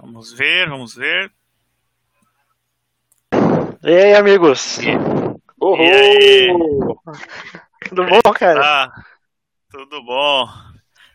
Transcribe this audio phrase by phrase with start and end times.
[0.00, 1.30] Vamos ver, vamos ver.
[3.82, 4.78] E aí, amigos?
[4.78, 6.48] E, e aí?
[7.86, 8.60] Tudo bom, cara?
[8.60, 9.04] Tá.
[9.68, 10.48] Tudo bom.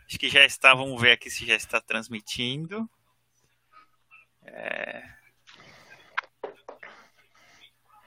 [0.06, 2.88] Acho que já está, vamos ver aqui se já está transmitindo.
[4.44, 5.02] É...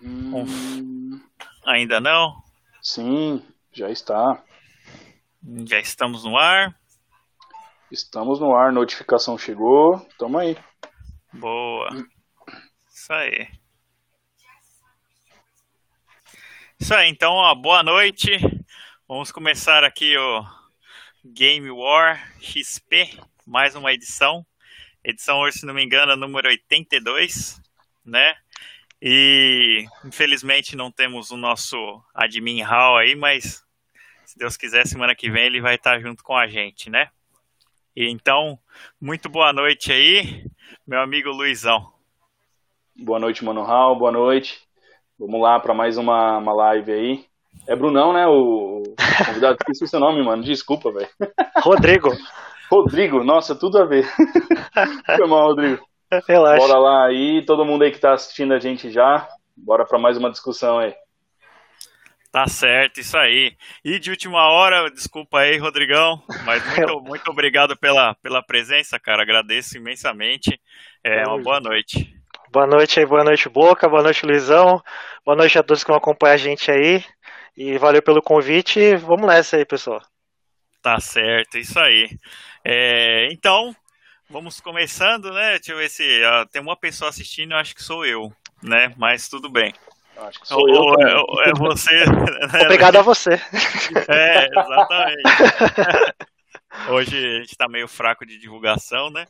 [0.01, 1.19] Hum...
[1.65, 2.41] Ainda não?
[2.81, 4.41] Sim, já está.
[5.65, 6.73] Já estamos no ar.
[7.91, 9.99] Estamos no ar, notificação chegou.
[10.17, 10.55] Tamo aí.
[11.33, 11.89] Boa.
[12.91, 13.47] Isso aí.
[16.79, 18.31] Isso aí, então, ó, boa noite.
[19.07, 20.43] Vamos começar aqui o
[21.23, 24.45] Game War XP, mais uma edição.
[25.03, 27.61] Edição hoje, se não me engano, é número 82,
[28.03, 28.35] né?
[29.01, 33.63] E infelizmente não temos o nosso admin Hall aí, mas
[34.25, 37.11] se Deus quiser, semana que vem ele vai estar junto com a gente, né?
[37.95, 38.59] E então,
[38.99, 40.45] muito boa noite aí,
[40.89, 41.93] meu amigo Luizão.
[42.97, 44.59] Boa noite, Mano Hall, boa noite.
[45.19, 47.25] Vamos lá para mais uma, uma live aí.
[47.67, 48.25] É Brunão, né?
[48.25, 48.81] O,
[49.23, 49.55] convidado.
[49.61, 50.41] Esqueci o seu nome, mano.
[50.41, 51.07] Desculpa, velho.
[51.61, 52.09] Rodrigo.
[52.71, 54.03] Rodrigo, nossa, tudo a ver.
[55.15, 55.85] Foi mal, Rodrigo.
[56.27, 56.65] Relaxa.
[56.67, 59.29] Bora lá aí, todo mundo aí que tá assistindo a gente já.
[59.55, 60.95] Bora para mais uma discussão aí.
[62.31, 63.57] Tá certo, isso aí.
[63.83, 69.23] E de última hora, desculpa aí, Rodrigão, mas muito, muito obrigado pela, pela presença, cara.
[69.23, 70.59] Agradeço imensamente.
[71.03, 72.15] É uma boa noite.
[72.51, 74.81] Boa noite aí, boa noite, Boca, boa noite, Luizão.
[75.25, 77.03] Boa noite a todos que vão acompanhar a gente aí.
[77.57, 78.95] E valeu pelo convite.
[78.97, 80.01] Vamos nessa aí, pessoal.
[80.81, 82.09] Tá certo, isso aí.
[82.63, 83.75] É, então,
[84.29, 85.57] vamos começando, né?
[85.57, 88.93] Deixa eu ver se uh, tem uma pessoa assistindo, acho que sou eu, né?
[88.97, 89.73] Mas tudo bem.
[90.27, 91.25] Acho que sou ou, eu.
[91.43, 92.05] É, é, você.
[92.51, 92.61] Né?
[92.63, 93.33] Obrigado a você.
[94.07, 95.23] É, exatamente.
[96.89, 99.25] Hoje a gente está meio fraco de divulgação, né?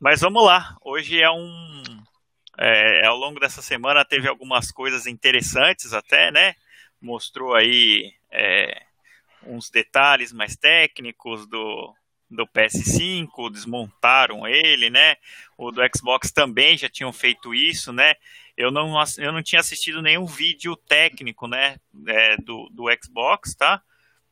[0.00, 0.76] Mas vamos lá.
[0.84, 1.82] Hoje é um
[2.58, 6.54] é, ao longo dessa semana teve algumas coisas interessantes até, né?
[7.00, 8.82] Mostrou aí é,
[9.46, 11.94] uns detalhes mais técnicos do,
[12.30, 15.16] do PS5, desmontaram ele, né?
[15.56, 18.14] O do Xbox também já tinham feito isso, né?
[18.62, 21.78] Eu não, eu não tinha assistido nenhum vídeo técnico, né?
[22.06, 23.82] É, do, do Xbox, tá?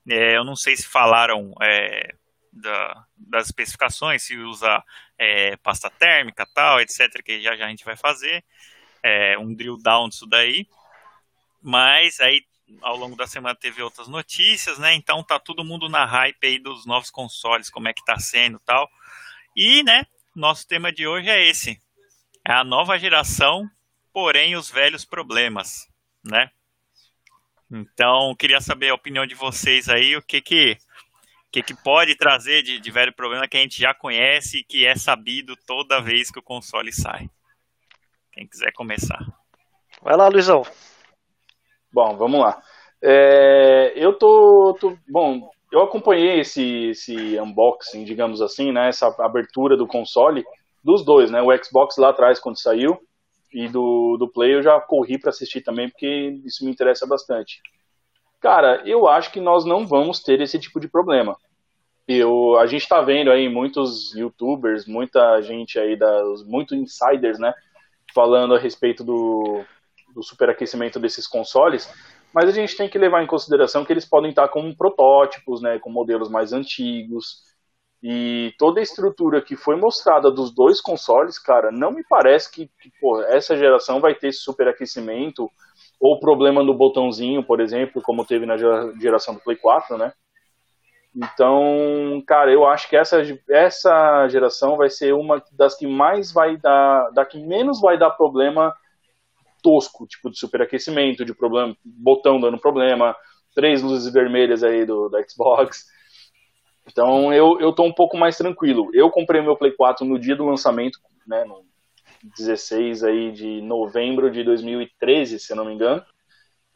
[0.09, 2.15] É, eu não sei se falaram é,
[2.53, 4.85] da, das especificações, se usa
[5.19, 8.45] é, pasta térmica, tal, etc., que já, já a gente vai fazer,
[9.03, 10.65] é, um drill down disso daí.
[11.61, 12.45] Mas aí,
[12.83, 14.95] ao longo da semana, teve outras notícias, né?
[14.95, 18.61] Então tá todo mundo na hype aí dos novos consoles, como é que tá sendo
[18.61, 18.89] tal.
[19.57, 21.81] E, né, nosso tema de hoje é esse.
[22.47, 23.69] É a nova geração,
[24.13, 25.89] porém os velhos problemas,
[26.25, 26.51] né?
[27.71, 30.77] Então, queria saber a opinião de vocês aí, o que que
[31.51, 34.87] que, que pode trazer de, de velho problema que a gente já conhece e que
[34.87, 37.29] é sabido toda vez que o console sai.
[38.33, 39.19] Quem quiser começar.
[40.01, 40.63] Vai lá, Luizão.
[41.93, 42.63] Bom, vamos lá.
[43.03, 48.89] É, eu tô, tô, Bom, eu acompanhei esse, esse unboxing, digamos assim, né?
[48.89, 50.45] Essa abertura do console
[50.85, 51.43] dos dois, né?
[51.43, 53.01] O Xbox lá atrás, quando saiu,
[53.53, 57.61] e do, do Play eu já corri para assistir também, porque isso me interessa bastante.
[58.41, 61.37] Cara, eu acho que nós não vamos ter esse tipo de problema.
[62.09, 67.53] Eu, a gente está vendo aí muitos youtubers, muita gente aí, das, muitos insiders, né,
[68.15, 69.63] falando a respeito do,
[70.15, 71.93] do superaquecimento desses consoles,
[72.33, 75.79] mas a gente tem que levar em consideração que eles podem estar com protótipos, né,
[75.79, 77.45] com modelos mais antigos,
[78.03, 82.67] e toda a estrutura que foi mostrada dos dois consoles, cara, não me parece que,
[82.81, 85.51] que pô, essa geração vai ter superaquecimento
[86.01, 88.57] ou problema no botãozinho, por exemplo, como teve na
[88.99, 90.13] geração do Play 4, né?
[91.15, 96.57] Então, cara, eu acho que essa, essa geração vai ser uma das que mais vai
[96.57, 98.75] dar, da que menos vai dar problema
[99.63, 103.15] tosco, tipo de superaquecimento, de problema, botão dando problema,
[103.55, 105.87] três luzes vermelhas aí do, do Xbox.
[106.91, 108.91] Então eu, eu tô um pouco mais tranquilo.
[108.93, 111.65] Eu comprei meu Play 4 no dia do lançamento, né, no
[112.37, 116.05] 16 aí de novembro de 2013, se eu não me engano.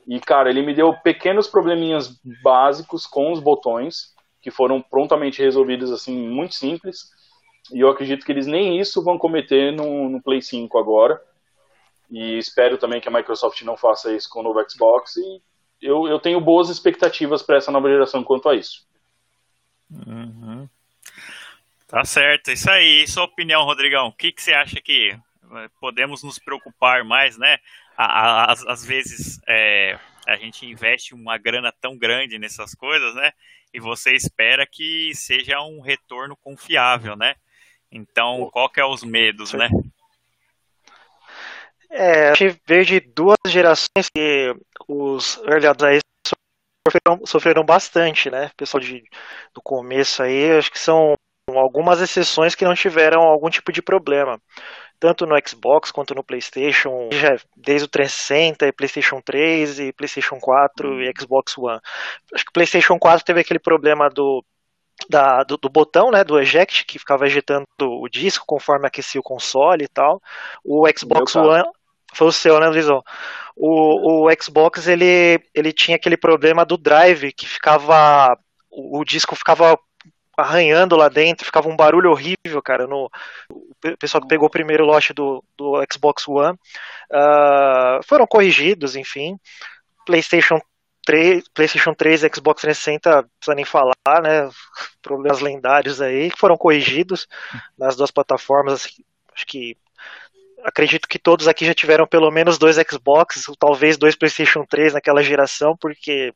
[0.06, 5.90] E, cara, ele me deu pequenos probleminhas básicos com os botões, que foram prontamente resolvidos,
[5.90, 7.10] assim, muito simples.
[7.72, 11.20] E eu acredito que eles nem isso vão cometer no, no Play 5 agora.
[12.10, 15.16] E espero também que a Microsoft não faça isso com o novo Xbox.
[15.16, 15.42] E
[15.80, 18.86] eu, eu tenho boas expectativas para essa nova geração quanto a isso.
[20.06, 20.68] Uhum.
[21.86, 23.06] Tá certo, isso aí.
[23.06, 25.16] Sua opinião, Rodrigão, o que, que você acha que
[25.80, 27.58] podemos nos preocupar mais, né?
[27.96, 33.32] Às, às vezes é, a gente investe uma grana tão grande nessas coisas, né?
[33.72, 37.36] E você espera que seja um retorno confiável, né?
[37.90, 39.68] Então, qual que é os medos, né?
[41.90, 44.56] É, a gente veio de duas gerações que
[44.88, 46.00] os early aí
[46.86, 48.50] sofreram, sofreram bastante, né?
[48.56, 49.02] Pessoal de,
[49.54, 51.14] do começo aí, acho que são
[51.48, 54.40] algumas exceções que não tiveram algum tipo de problema.
[54.98, 61.02] Tanto no Xbox quanto no PlayStation, já desde o 360, PlayStation 3 e PlayStation 4
[61.02, 61.80] e Xbox One.
[62.32, 64.44] Acho que o PlayStation 4 teve aquele problema do
[65.10, 69.24] da, do, do, botão, né, do eject, que ficava ejetando o disco conforme aquecia o
[69.24, 70.22] console e tal.
[70.64, 71.64] O Xbox One
[72.14, 73.02] foi o seu, né, Luizão?
[73.56, 78.36] O, o Xbox ele, ele tinha aquele problema do drive que ficava
[78.70, 79.78] o, o disco ficava
[80.36, 82.86] arranhando lá dentro, ficava um barulho horrível, cara.
[82.86, 83.10] No,
[83.50, 86.58] o pessoal que pegou o primeiro lote do, do Xbox One
[87.12, 89.38] uh, foram corrigidos, enfim.
[90.04, 90.60] PlayStation
[91.06, 94.48] 3, PlayStation 3 Xbox 360, não precisa nem falar, né?
[95.02, 97.28] Problemas lendários aí que foram corrigidos
[97.78, 98.88] nas duas plataformas.
[99.34, 99.76] Acho que
[100.64, 105.22] acredito que todos aqui já tiveram pelo menos dois Xbox, talvez dois PlayStation 3 naquela
[105.22, 106.32] geração, porque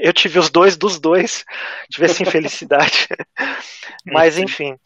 [0.00, 1.44] eu tive os dois dos dois,
[1.90, 3.06] tive essa infelicidade.
[4.06, 4.76] Mas enfim,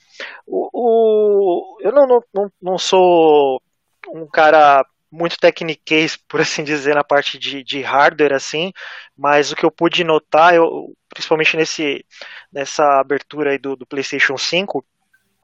[0.46, 3.62] o, o eu não, não, não sou
[4.08, 8.72] um cara muito tecniquez, por assim dizer, na parte de, de hardware, assim,
[9.16, 12.04] mas o que eu pude notar, eu, principalmente nesse,
[12.50, 14.84] nessa abertura aí do, do PlayStation 5,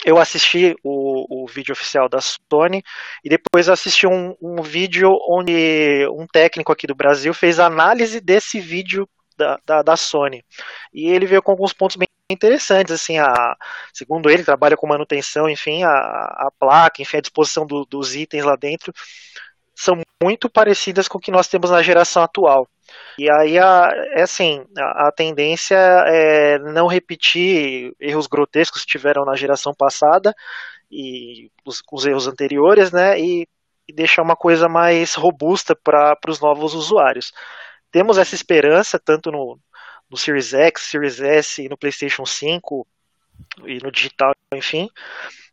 [0.05, 2.83] eu assisti o, o vídeo oficial da Sony
[3.25, 8.61] e depois assisti um, um vídeo onde um técnico aqui do Brasil fez análise desse
[8.61, 10.45] vídeo da, da, da, Sony.
[10.93, 13.57] E ele veio com alguns pontos bem interessantes, assim, a,
[13.93, 18.45] segundo ele, trabalha com manutenção, enfim, a, a placa, enfim, a disposição do, dos itens
[18.45, 18.93] lá dentro
[19.75, 22.69] são muito parecidas com o que nós temos na geração atual.
[23.19, 29.25] E aí, a, é assim, a, a, tendência é não repetir erros grotescos que tiveram
[29.25, 30.35] na geração passada
[30.91, 33.47] e os, os erros anteriores, né, e,
[33.89, 37.33] e, deixar uma coisa mais robusta para os novos usuários.
[37.91, 39.59] Temos essa esperança, tanto no,
[40.11, 42.87] no Series X, Series S no PlayStation 5
[43.67, 44.89] e no digital, enfim.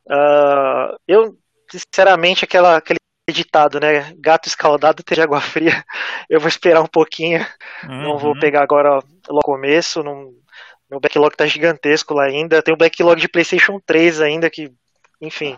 [0.08, 1.38] Uh, eu,
[1.70, 4.14] sinceramente, aquela, aquele editado, né?
[4.18, 5.84] Gato escaldado tem água fria.
[6.30, 7.46] Eu vou esperar um pouquinho.
[7.84, 8.02] Uhum.
[8.02, 8.40] Não vou uhum.
[8.40, 10.04] pegar agora logo começo.
[10.04, 10.32] Não...
[10.90, 12.62] Meu backlog tá gigantesco lá ainda.
[12.62, 14.72] Tem o backlog de PlayStation 3 ainda, que,
[15.20, 15.58] enfim.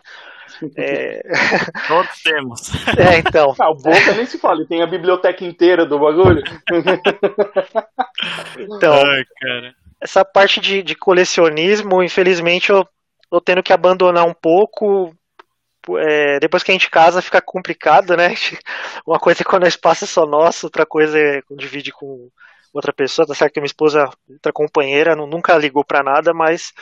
[0.78, 1.22] É...
[1.88, 2.72] Todos temos.
[2.98, 3.54] É, então.
[3.60, 6.42] Ah, o Boca nem se fala, tem a biblioteca inteira do bagulho.
[8.58, 9.24] então, Ai,
[10.02, 12.88] essa parte de, de colecionismo, infelizmente, eu
[13.30, 15.14] tô tendo que abandonar um pouco
[15.98, 18.30] é, depois que a gente casa fica complicado, né?
[19.06, 22.30] Uma coisa é quando o espaço é só nosso, outra coisa é quando divide com
[22.74, 23.28] outra pessoa.
[23.28, 26.74] Tá certo que minha esposa, outra companheira, não, nunca ligou para nada, mas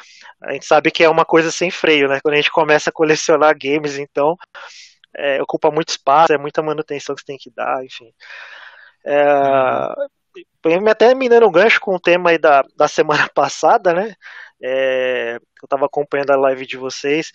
[0.42, 2.20] a gente sabe que é uma coisa sem freio, né?
[2.22, 4.36] Quando a gente começa a colecionar games, então
[5.16, 8.12] é, ocupa muito espaço, é muita manutenção que você tem que dar, enfim.
[9.06, 9.24] É,
[10.66, 10.90] uhum.
[10.90, 14.14] Até minando um gancho com o tema aí da, da semana passada, né?
[14.62, 17.32] É, eu estava acompanhando a live de vocês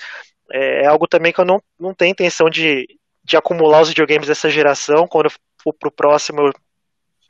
[0.53, 2.87] é, é algo também que eu não, não tenho intenção de,
[3.25, 5.07] de acumular os videogames dessa geração.
[5.07, 5.33] Quando eu
[5.63, 6.53] for pro próximo, eu,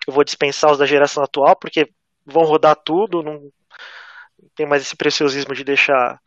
[0.06, 1.90] eu vou dispensar os da geração atual, porque
[2.24, 6.20] vão rodar tudo, não, não tem mais esse preciosismo de deixar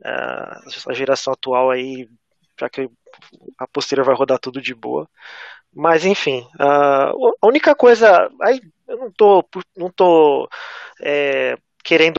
[0.00, 2.08] uh, a geração atual aí,
[2.58, 2.88] já que
[3.58, 5.08] a posterior vai rodar tudo de boa.
[5.74, 8.30] Mas enfim, uh, a única coisa.
[8.42, 9.44] Aí eu não tô,
[9.76, 10.48] não tô
[11.00, 12.16] é, querendo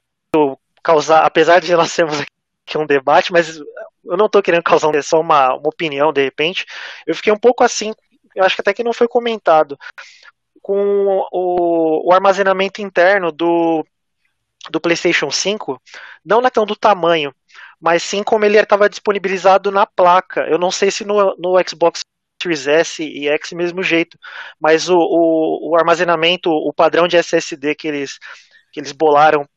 [0.84, 3.60] causar, apesar de nós sermos aqui um debate, mas
[4.06, 6.66] eu não estou querendo causar só uma, uma opinião de repente.
[7.06, 7.94] Eu fiquei um pouco assim,
[8.36, 9.78] eu acho que até que não foi comentado,
[10.62, 13.86] com o, o armazenamento interno do,
[14.72, 15.82] do PlayStation 5,
[16.26, 17.36] não na questão do tamanho,
[17.80, 20.42] mas sim como ele estava disponibilizado na placa.
[20.48, 22.00] Eu não sei se no, no Xbox
[22.42, 24.18] Series S e X mesmo jeito,
[24.60, 28.18] mas o, o, o armazenamento, o padrão de SSD que eles,
[28.72, 29.48] que eles bolaram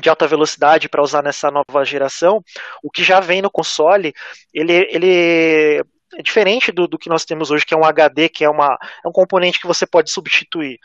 [0.00, 2.42] de alta velocidade para usar nessa nova geração,
[2.82, 4.12] o que já vem no console,
[4.52, 8.44] ele, ele é diferente do, do que nós temos hoje, que é um HD, que
[8.44, 10.78] é, uma, é um componente que você pode substituir.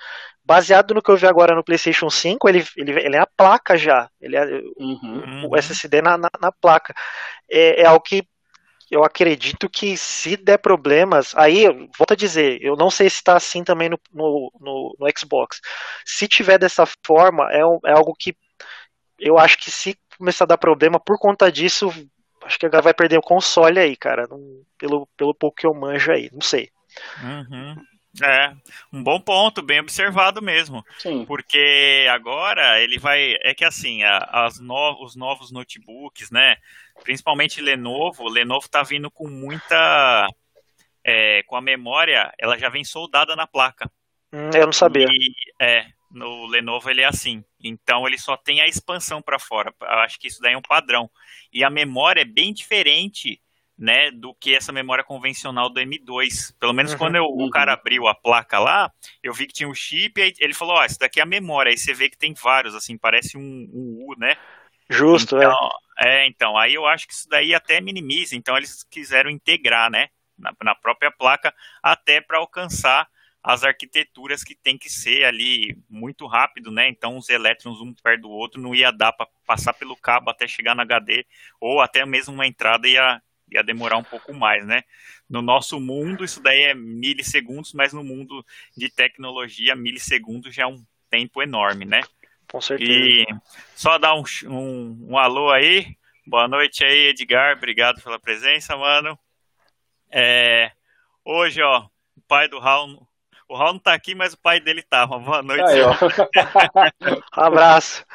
[0.43, 3.75] Baseado no que eu vi agora no PlayStation 5, ele, ele, ele é a placa
[3.75, 4.45] já, ele é
[4.77, 5.49] uhum.
[5.49, 6.93] o SSD na, na, na placa.
[7.49, 8.23] É, é algo que
[8.91, 11.65] eu acredito que se der problemas, aí,
[11.97, 15.59] volto a dizer, eu não sei se está assim também no, no, no, no, Xbox.
[16.05, 18.35] Se tiver dessa forma, é, é algo que
[19.19, 21.89] eu acho que se começar a dar problema por conta disso,
[22.43, 24.27] acho que a galera vai perder o console aí, cara.
[24.27, 24.39] Não,
[24.77, 26.69] pelo, pelo pouco que eu manjo aí, não sei.
[27.21, 27.75] Uhum.
[28.23, 28.53] É,
[28.93, 30.85] um bom ponto, bem observado mesmo.
[30.99, 31.25] Sim.
[31.25, 33.35] Porque agora ele vai.
[33.41, 36.55] É que assim, as no, os novos notebooks, né?
[37.03, 40.27] Principalmente Lenovo, o Lenovo tá vindo com muita.
[41.03, 43.91] É, com a memória, ela já vem soldada na placa.
[44.33, 45.07] Hum, eu não sabia.
[45.07, 47.43] E, é, no Lenovo ele é assim.
[47.67, 49.73] Então ele só tem a expansão para fora.
[49.81, 51.09] Eu acho que isso daí é um padrão.
[51.51, 53.41] E a memória é bem diferente
[53.77, 56.53] né, do que essa memória convencional do M2.
[56.59, 57.45] Pelo menos uhum, quando eu, uhum.
[57.45, 58.91] o cara abriu a placa lá,
[59.23, 61.25] eu vi que tinha um chip, aí ele falou, ó, oh, isso daqui é a
[61.25, 64.37] memória, aí você vê que tem vários, assim, parece um, um U, né?
[64.87, 66.21] Justo, então, é.
[66.21, 70.09] É, então, aí eu acho que isso daí até minimiza, então eles quiseram integrar, né,
[70.37, 73.07] na, na própria placa, até para alcançar
[73.45, 76.89] as arquiteturas que tem que ser ali muito rápido, né?
[76.89, 80.47] Então os elétrons um perto do outro não ia dar para passar pelo cabo até
[80.47, 81.27] chegar no HD
[81.61, 83.21] ou até mesmo uma entrada ia
[83.51, 84.81] ia demorar um pouco mais, né?
[85.29, 88.43] No nosso mundo, isso daí é milissegundos, mas no mundo
[88.75, 92.01] de tecnologia, milissegundos já é um tempo enorme, né?
[92.51, 92.91] Com certeza.
[92.91, 93.27] E
[93.75, 95.95] só dar um, um, um alô aí.
[96.25, 97.55] Boa noite aí, Edgar.
[97.55, 99.17] Obrigado pela presença, mano.
[100.09, 100.71] É,
[101.23, 101.87] hoje, ó,
[102.17, 103.07] o pai do Raul.
[103.47, 105.05] O Raul não tá aqui, mas o pai dele tá.
[105.05, 105.63] Uma boa noite.
[105.63, 108.05] Aí, um abraço.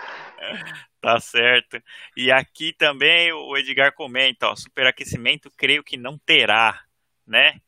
[1.01, 1.83] Tá certo.
[2.17, 6.83] E aqui também o Edgar comenta, ó, superaquecimento creio que não terá,
[7.27, 7.61] né?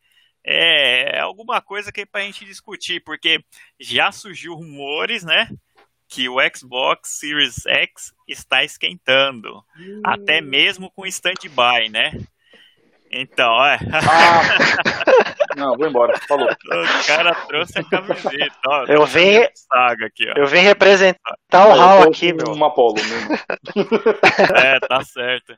[0.44, 3.42] É, é alguma coisa que é pra gente discutir, porque
[3.80, 5.48] já surgiu rumores, né?
[6.08, 9.64] Que o Xbox Series X está esquentando.
[9.78, 10.02] Hum.
[10.04, 12.12] Até mesmo com stand-by, né?
[13.12, 13.78] Então, é.
[13.92, 15.54] Ah.
[15.54, 16.18] Não, vou embora.
[16.26, 16.48] Falou.
[16.48, 18.58] O cara trouxe a camiseta.
[18.66, 19.46] Ó, eu vim.
[19.54, 20.32] Saga aqui, ó.
[20.34, 22.54] Eu vim representar o Hal aqui, meu.
[22.54, 23.38] Uma polo mesmo.
[24.56, 25.54] é, tá certo.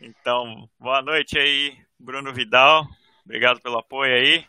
[0.00, 2.84] Então, boa noite aí, Bruno Vidal.
[3.24, 4.44] Obrigado pelo apoio aí.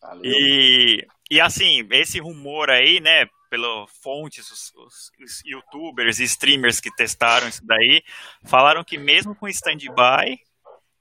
[0.00, 0.22] Valeu.
[0.24, 6.80] E, e assim, esse rumor aí, né, pelo fontes, os, os, os youtubers e streamers
[6.80, 8.02] que testaram isso daí,
[8.44, 10.38] falaram que mesmo com stand-by,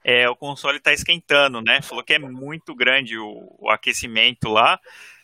[0.04, 1.82] é, o console está esquentando, né?
[1.82, 4.80] Falou que é muito grande o, o aquecimento lá.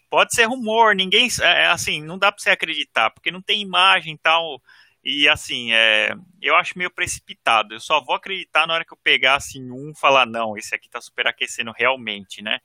[0.10, 3.62] Pode ser rumor, ninguém, é, é assim, não dá para você acreditar, porque não tem
[3.62, 4.62] imagem e tal.
[5.04, 7.74] E assim, é, eu acho meio precipitado.
[7.74, 10.88] Eu só vou acreditar na hora que eu pegar assim um falar não, esse aqui
[10.88, 12.60] está superaquecendo realmente, né?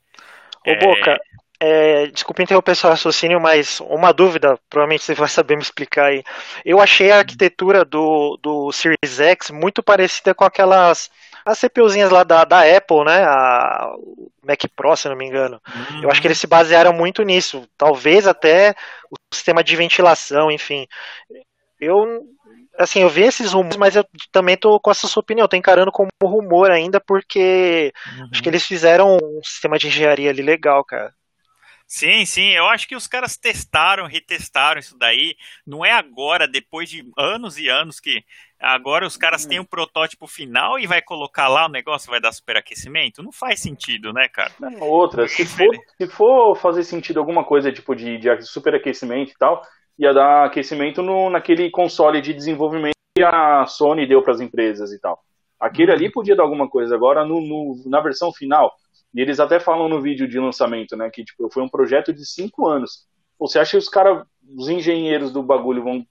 [0.65, 0.75] Ô é...
[0.77, 1.19] Boca,
[1.59, 6.21] é, desculpa interromper seu raciocínio, mas uma dúvida, provavelmente você vai saber me explicar aí.
[6.65, 11.09] Eu achei a arquitetura do, do Series X muito parecida com aquelas
[11.45, 13.23] as CPUzinhas lá da, da Apple, né?
[13.23, 13.93] A
[14.43, 15.61] Mac Pro, se não me engano.
[16.01, 17.67] Eu acho que eles se basearam muito nisso.
[17.77, 18.75] Talvez até
[19.09, 20.87] o sistema de ventilação, enfim.
[21.79, 22.25] Eu
[22.77, 25.91] assim, eu vi esses rumores, mas eu também tô com essa sua opinião, tô encarando
[25.91, 28.29] como rumor ainda, porque uhum.
[28.31, 31.13] acho que eles fizeram um sistema de engenharia ali legal, cara.
[31.87, 35.35] Sim, sim, eu acho que os caras testaram, retestaram isso daí.
[35.65, 38.23] Não é agora, depois de anos e anos, que
[38.63, 42.31] agora os caras têm um protótipo final e vai colocar lá o negócio vai dar
[42.31, 43.21] superaquecimento?
[43.21, 44.51] Não faz sentido, né, cara?
[44.59, 49.37] Não, outra, se for, se for fazer sentido alguma coisa tipo de, de superaquecimento e
[49.37, 49.61] tal,
[49.99, 54.91] ia dar aquecimento no, naquele console de desenvolvimento que a Sony deu para as empresas
[54.91, 55.19] e tal.
[55.59, 56.95] Aquele ali podia dar alguma coisa.
[56.95, 58.73] Agora, no, no, na versão final,
[59.13, 62.25] e eles até falam no vídeo de lançamento, né, que tipo, foi um projeto de
[62.25, 63.05] cinco anos.
[63.39, 64.25] Você acha que os caras,
[64.57, 66.05] os engenheiros do bagulho vão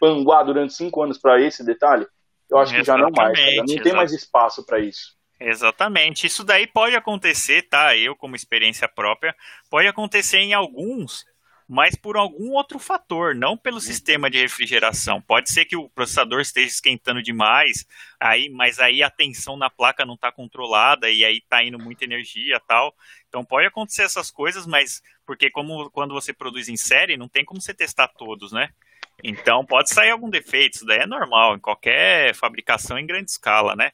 [0.00, 2.06] panguar durante cinco anos para esse detalhe?
[2.50, 3.64] Eu acho Exatamente, que já não mais, cara.
[3.68, 5.14] não tem mais espaço para isso.
[5.38, 6.26] Exatamente.
[6.26, 7.96] Isso daí pode acontecer, tá?
[7.96, 9.34] Eu, como experiência própria,
[9.70, 11.24] pode acontecer em alguns
[11.72, 13.80] mas por algum outro fator, não pelo uhum.
[13.80, 15.22] sistema de refrigeração.
[15.22, 17.86] Pode ser que o processador esteja esquentando demais,
[18.18, 22.02] aí, mas aí a tensão na placa não está controlada e aí está indo muita
[22.02, 22.92] energia tal.
[23.28, 27.44] Então pode acontecer essas coisas, mas porque como quando você produz em série, não tem
[27.44, 28.70] como você testar todos, né?
[29.22, 33.74] Então pode sair algum defeito, isso daí é normal em qualquer fabricação em grande escala,
[33.76, 33.90] né?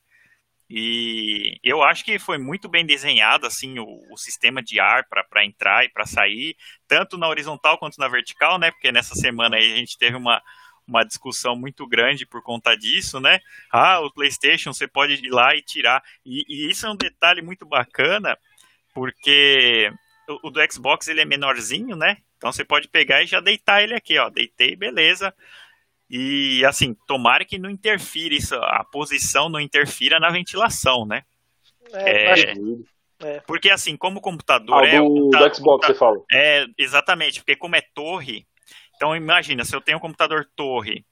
[0.68, 5.45] E eu acho que foi muito bem desenhado assim o, o sistema de ar para
[5.45, 6.56] entrar e para sair,
[6.88, 8.71] tanto na horizontal quanto na vertical, né?
[8.73, 10.42] Porque nessa semana aí a gente teve uma,
[10.87, 13.38] uma discussão muito grande por conta disso, né?
[13.71, 16.02] Ah, o PlayStation você pode ir lá e tirar.
[16.25, 18.37] E, e isso é um detalhe muito bacana,
[18.92, 19.92] porque
[20.28, 22.18] o, do Xbox ele é menorzinho, né?
[22.37, 24.28] Então você pode pegar e já deitar ele aqui, ó.
[24.28, 25.35] Deitei, beleza.
[26.09, 31.25] E assim, tomara que não interfira isso, a posição não interfira na ventilação, né?
[31.92, 32.54] É, é,
[33.23, 33.40] é.
[33.40, 34.99] Porque assim, como o computador ah, é.
[34.99, 36.23] Do, do Xbox, você fala.
[36.33, 38.47] É, exatamente, porque como é torre.
[38.95, 41.04] Então imagina, se eu tenho um computador torre,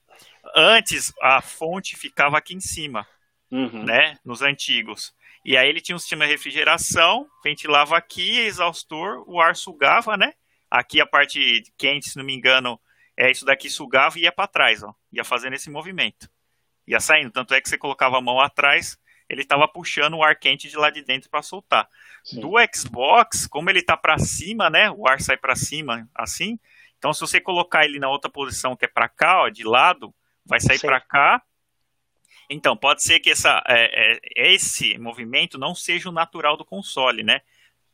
[0.55, 3.05] antes a fonte ficava aqui em cima.
[3.51, 3.83] uhum.
[3.83, 4.17] né?
[4.23, 5.13] Nos antigos.
[5.45, 10.33] E aí ele tinha um sistema de refrigeração, ventilava aqui, exaustor, o ar sugava, né?
[10.71, 12.81] Aqui a parte quente, se não me engano,
[13.15, 14.91] é isso daqui sugava e ia para trás, ó.
[15.11, 16.27] Ia fazendo esse movimento.
[16.87, 17.29] Ia saindo.
[17.29, 18.97] Tanto é que você colocava a mão atrás,
[19.29, 21.87] ele estava puxando o ar quente de lá de dentro para soltar.
[22.23, 22.41] Sim.
[22.41, 24.89] Do Xbox, como ele tá para cima, né?
[24.89, 26.59] O ar sai para cima assim.
[26.97, 30.11] Então, se você colocar ele na outra posição que é para cá, ó, de lado,
[30.43, 31.39] vai sair para cá.
[32.49, 37.23] Então, pode ser que essa, é, é, esse movimento não seja o natural do console,
[37.23, 37.41] né?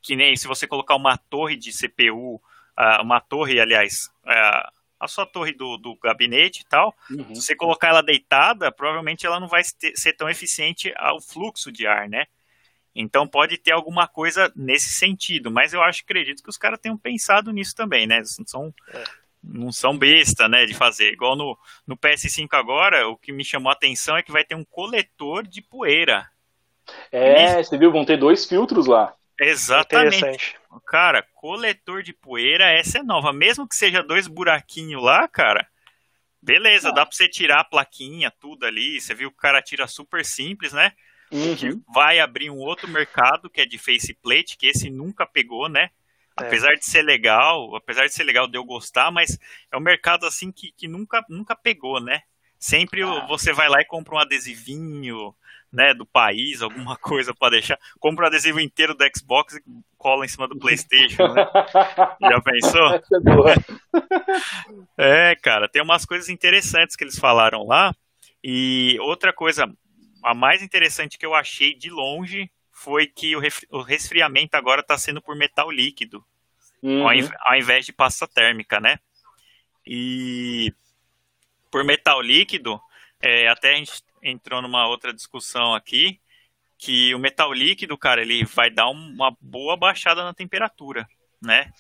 [0.02, 5.08] Que nem se você colocar uma torre de CPU, uh, uma torre, aliás, uh, a
[5.08, 7.34] sua torre do, do gabinete e tal, uhum.
[7.34, 11.88] se você colocar ela deitada, provavelmente ela não vai ser tão eficiente ao fluxo de
[11.88, 12.26] ar, né?
[12.94, 16.98] Então pode ter alguma coisa nesse sentido, mas eu acho, acredito que os caras tenham
[16.98, 18.22] pensado nisso também, né?
[18.24, 19.04] São, é.
[19.44, 21.12] Não são besta, né, de fazer.
[21.12, 24.56] Igual no, no PS5 agora, o que me chamou a atenção é que vai ter
[24.56, 26.30] um coletor de poeira.
[27.12, 29.14] É, você viu, vão ter dois filtros lá.
[29.40, 30.56] Exatamente.
[30.86, 33.34] Cara, coletor de poeira, essa é nova.
[33.34, 35.68] Mesmo que seja dois buraquinhos lá, cara,
[36.42, 36.92] beleza, ah.
[36.92, 39.02] dá pra você tirar a plaquinha, tudo ali.
[39.02, 40.94] Você viu que o cara tira super simples, né?
[41.32, 41.82] Uhum.
[41.94, 45.90] vai abrir um outro mercado que é de faceplate, que esse nunca pegou, né?
[46.42, 46.48] É.
[46.48, 49.38] Apesar de ser legal, apesar de ser legal de eu gostar, mas
[49.72, 52.22] é um mercado assim que, que nunca, nunca pegou, né?
[52.60, 53.26] Sempre ah.
[53.28, 55.34] você vai lá e compra um adesivinho,
[55.72, 57.80] né, do país, alguma coisa para deixar.
[58.00, 59.64] Compra o adesivo inteiro do Xbox e
[59.98, 61.48] cola em cima do PlayStation, né?
[62.22, 63.02] Já pensou?
[64.98, 67.96] É, cara, tem umas coisas interessantes que eles falaram lá.
[68.44, 69.72] E outra coisa,
[70.24, 75.22] a mais interessante que eu achei de longe foi que o resfriamento agora está sendo
[75.22, 76.24] por metal líquido,
[76.82, 77.08] uhum.
[77.08, 79.00] ao invés de pasta térmica, né?
[79.86, 80.74] E
[81.70, 82.80] por metal líquido,
[83.22, 86.20] é, até a gente entrou numa outra discussão aqui,
[86.78, 91.08] que o metal líquido, cara, ele vai dar uma boa baixada na temperatura,
[91.42, 91.72] né?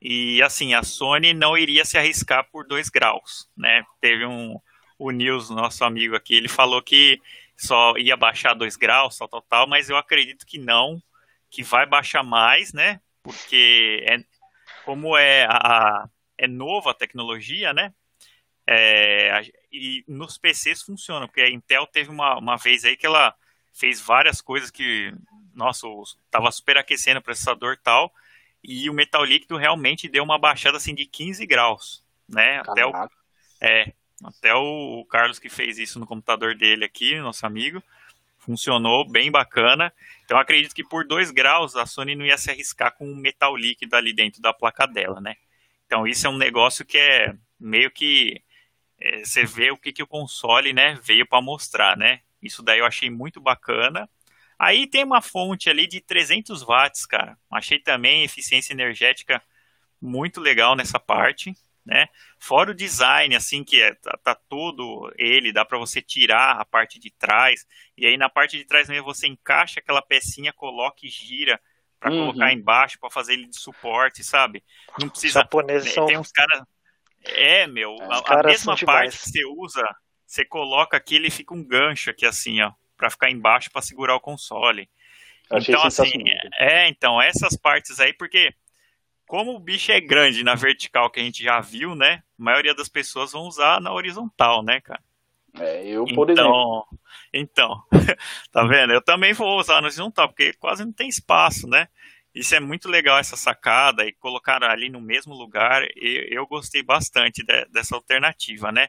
[0.00, 3.84] E assim, a Sony não iria se arriscar por 2 graus, né?
[4.00, 4.60] Teve um
[4.98, 7.20] o Nils, nosso amigo aqui, ele falou que
[7.56, 11.02] só ia baixar 2 graus, tal, tal, tal, mas eu acredito que não,
[11.50, 13.00] que vai baixar mais, né?
[13.22, 14.18] Porque é,
[14.86, 17.92] como é a, é nova a tecnologia, né?
[18.64, 23.34] É, e nos PCs funciona, porque a Intel teve uma, uma vez aí que ela
[23.72, 25.12] fez várias coisas que,
[25.52, 25.88] nossa,
[26.24, 28.14] estava superaquecendo o processador e tal,
[28.62, 32.60] e o metal líquido realmente deu uma baixada assim de 15 graus, né?
[32.60, 32.92] Até o,
[33.60, 33.92] é,
[34.24, 37.82] até o, Carlos que fez isso no computador dele aqui, nosso amigo,
[38.46, 39.92] funcionou bem bacana.
[40.24, 43.56] Então acredito que por 2 graus a Sony não ia se arriscar com um metal
[43.56, 45.34] líquido ali dentro da placa dela, né?
[45.84, 48.40] Então isso é um negócio que é meio que
[49.00, 52.20] é, você vê o que, que o console né, veio para mostrar, né?
[52.40, 54.08] Isso daí eu achei muito bacana.
[54.58, 57.36] Aí tem uma fonte ali de 300 watts, cara.
[57.50, 59.42] Achei também eficiência energética
[60.00, 61.54] muito legal nessa parte,
[61.86, 62.08] né?
[62.38, 66.64] Fora o design, assim, que é, tá, tá todo ele, dá para você tirar a
[66.64, 67.64] parte de trás,
[67.96, 71.60] e aí na parte de trás mesmo você encaixa aquela pecinha, coloca e gira
[72.00, 72.32] para uhum.
[72.32, 74.62] colocar embaixo, para fazer ele de suporte, sabe?
[75.00, 75.40] Não precisa.
[75.40, 76.06] Japoneses são...
[76.06, 76.62] Tem uns caras
[77.24, 79.82] é, meu, a, a, mesma parte que você usa,
[80.24, 84.14] você coloca aqui, ele fica um gancho aqui assim, ó, para ficar embaixo para segurar
[84.14, 84.88] o console.
[85.50, 86.24] Então, assim,
[86.58, 88.52] é, então, essas partes aí, porque
[89.26, 92.22] como o bicho é grande na vertical que a gente já viu, né?
[92.38, 95.02] A maioria das pessoas vão usar na horizontal, né, cara?
[95.58, 96.86] É, eu, por então, exemplo.
[97.32, 97.82] Então,
[98.52, 98.92] tá vendo?
[98.92, 101.88] Eu também vou usar no horizontal, porque quase não tem espaço, né?
[102.34, 106.82] Isso é muito legal, essa sacada, e colocar ali no mesmo lugar, eu, eu gostei
[106.82, 108.88] bastante de, dessa alternativa, né?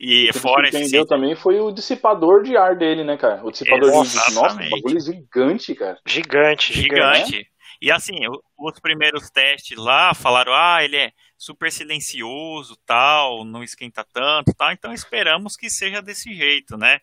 [0.00, 3.44] E o fora que entendeu também foi o dissipador de ar dele, né, cara?
[3.44, 4.28] O dissipador Exatamente.
[4.28, 5.98] de nossa, um bagulho gigante, cara.
[6.04, 7.30] Gigante, gigante.
[7.30, 7.50] gigante.
[7.80, 8.16] E assim,
[8.58, 14.72] os primeiros testes lá falaram, ah, ele é super silencioso, tal, não esquenta tanto, tal.
[14.72, 17.00] Então esperamos que seja desse jeito, né?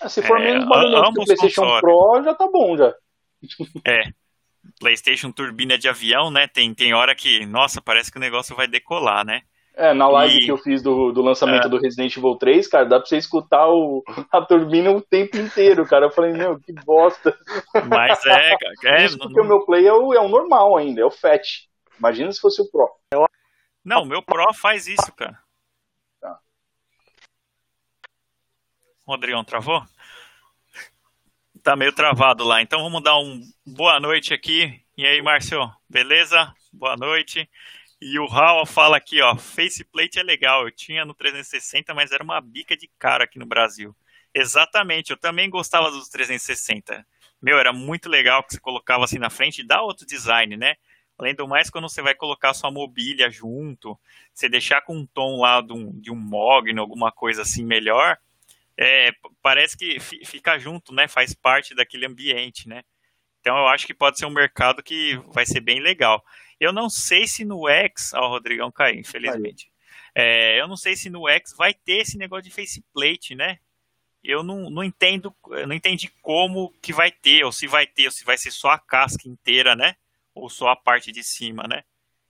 [0.00, 2.94] Ah, se for é, menos barulhento que o PlayStation Pro, já tá bom já.
[3.86, 4.02] É,
[4.80, 6.46] PlayStation turbina de avião, né?
[6.46, 9.42] Tem, tem hora que, nossa, parece que o negócio vai decolar, né?
[9.76, 10.44] É, na live e...
[10.44, 11.68] que eu fiz do, do lançamento é.
[11.68, 15.84] do Resident Evil 3, cara, dá pra você escutar o, a turbina o tempo inteiro,
[15.84, 16.06] cara.
[16.06, 17.36] Eu falei, meu, que bosta.
[17.88, 19.00] Mas é, cara.
[19.00, 19.44] É, Isso porque não...
[19.44, 21.68] o meu Play é o, é o normal ainda, é o FAT.
[21.98, 22.88] Imagina se fosse o Pro.
[23.84, 25.38] Não, o meu Pro faz isso, cara.
[26.20, 26.38] Tá.
[29.06, 29.82] Rodrigão, travou?
[31.64, 32.60] tá meio travado lá.
[32.60, 34.80] Então vamos dar um boa noite aqui.
[34.96, 35.58] E aí, Márcio,
[35.88, 36.52] beleza?
[36.70, 37.48] Boa noite.
[38.06, 40.66] E o Raul fala aqui, ó, faceplate é legal.
[40.66, 43.96] Eu tinha no 360, mas era uma bica de cara aqui no Brasil.
[44.34, 47.02] Exatamente, eu também gostava dos 360.
[47.40, 50.74] Meu, era muito legal que você colocava assim na frente dá outro design, né?
[51.16, 53.98] Além do mais, quando você vai colocar sua mobília junto,
[54.34, 58.18] você deixar com um tom lá de um, de um Mogno, alguma coisa assim melhor,
[58.76, 61.08] é, parece que fica junto, né?
[61.08, 62.82] Faz parte daquele ambiente, né?
[63.40, 66.22] Então eu acho que pode ser um mercado que vai ser bem legal.
[66.64, 69.70] Eu não sei se no X, ó, o Rodrigão caiu, infelizmente.
[70.14, 73.58] É, eu não sei se no X vai ter esse negócio de faceplate, né?
[74.22, 78.06] Eu não, não entendo, eu não entendi como que vai ter, ou se vai ter,
[78.06, 79.96] ou se vai ser só a casca inteira, né?
[80.34, 81.82] Ou só a parte de cima, né?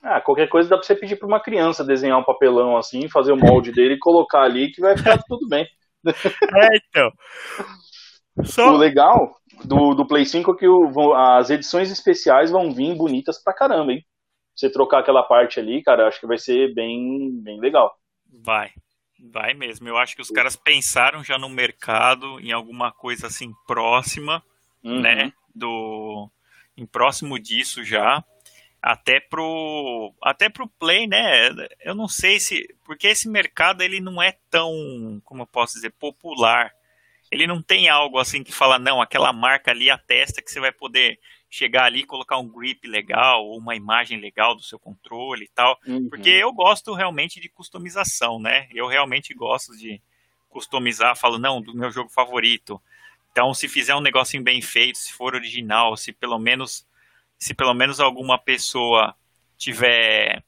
[0.02, 3.32] Ah, qualquer coisa dá pra você pedir pra uma criança desenhar um papelão assim, fazer
[3.32, 5.64] o molde dele e colocar ali que vai ficar tudo bem.
[6.04, 7.12] É, então.
[8.42, 8.72] Só...
[8.72, 13.40] O legal do, do Play 5 é que o, as edições especiais vão vir bonitas
[13.42, 14.04] pra caramba, hein?
[14.54, 17.96] Você trocar aquela parte ali, cara, acho que vai ser bem, bem legal.
[18.42, 18.70] Vai,
[19.18, 19.88] vai mesmo.
[19.88, 24.42] Eu acho que os caras pensaram já no mercado, em alguma coisa assim próxima,
[24.82, 25.00] uhum.
[25.00, 25.32] né?
[25.54, 26.30] Do,
[26.76, 28.24] em próximo disso já
[28.84, 31.48] até pro até pro play, né?
[31.80, 35.90] Eu não sei se porque esse mercado ele não é tão, como eu posso dizer,
[35.92, 36.70] popular.
[37.30, 40.70] Ele não tem algo assim que fala não, aquela marca ali atesta que você vai
[40.70, 41.18] poder
[41.54, 45.48] chegar ali e colocar um grip legal ou uma imagem legal do seu controle e
[45.48, 45.78] tal.
[45.86, 46.08] Uhum.
[46.08, 48.68] Porque eu gosto realmente de customização, né?
[48.74, 50.02] Eu realmente gosto de
[50.48, 52.82] customizar, falo não, do meu jogo favorito.
[53.30, 56.84] Então, se fizer um negocinho bem feito, se for original, se pelo menos
[57.38, 59.14] se pelo menos alguma pessoa
[59.56, 60.42] tiver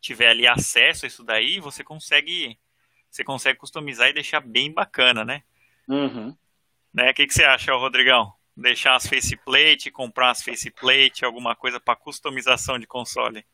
[0.00, 2.58] tiver ali acesso a isso daí, você consegue
[3.10, 5.42] você consegue customizar e deixar bem bacana, né?
[5.86, 6.34] Uhum.
[6.94, 7.10] Né?
[7.10, 8.32] O que, que você acha, Rodrigão?
[8.60, 13.44] Deixar as faceplate, comprar as faceplate, alguma coisa para customização de console?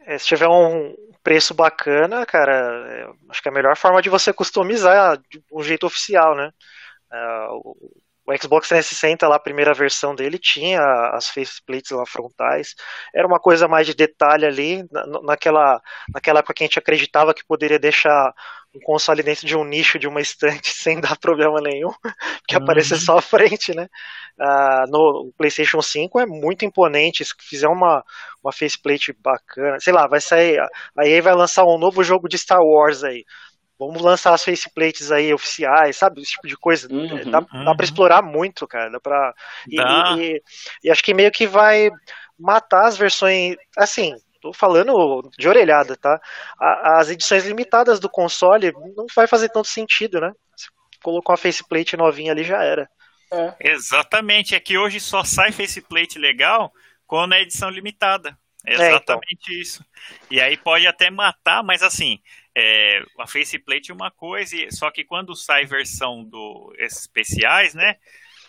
[0.00, 2.52] É, se tiver um preço bacana, cara,
[2.88, 6.50] é, acho que é a melhor forma de você customizar de um jeito oficial, né?
[7.12, 7.48] É,
[8.26, 10.80] o Xbox 360, lá, a primeira versão dele, tinha
[11.12, 12.74] as faceplates lá frontais.
[13.14, 14.84] Era uma coisa mais de detalhe ali,
[15.22, 15.80] naquela,
[16.12, 18.34] naquela época que a gente acreditava que poderia deixar
[18.74, 21.92] um console dentro de um nicho de uma estante sem dar problema nenhum,
[22.48, 22.62] que uhum.
[22.62, 23.86] aparecer só a frente, né?
[24.38, 27.24] Uh, no PlayStation 5 é muito imponente.
[27.24, 28.04] Se fizer uma,
[28.42, 30.60] uma faceplate bacana, sei lá, vai sair.
[30.98, 33.24] Aí vai lançar um novo jogo de Star Wars aí
[33.78, 36.20] vamos lançar as faceplates aí oficiais, sabe?
[36.20, 36.88] Esse tipo de coisa.
[36.90, 37.64] Uhum, dá, uhum.
[37.64, 38.90] dá pra explorar muito, cara.
[38.90, 39.34] Dá pra.
[39.68, 40.16] E, dá.
[40.18, 40.42] E,
[40.84, 41.90] e, acho que meio que vai
[42.38, 43.56] matar as versões.
[43.76, 46.20] Assim, tô falando de orelhada, tá?
[46.58, 50.32] as edições limitadas do console não vai fazer tanto sentido, né?
[50.56, 50.68] Você
[51.02, 52.88] colocou uma faceplate novinha ali já era.
[53.32, 53.72] É.
[53.72, 56.72] Exatamente, é que hoje só sai faceplate legal
[57.06, 58.38] quando é edição limitada.
[58.64, 59.60] Exatamente é, então.
[59.60, 59.84] isso.
[60.30, 62.18] E aí pode até matar, mas assim,
[62.58, 67.96] é, a faceplate é uma coisa, só que quando sai versão do especiais, né?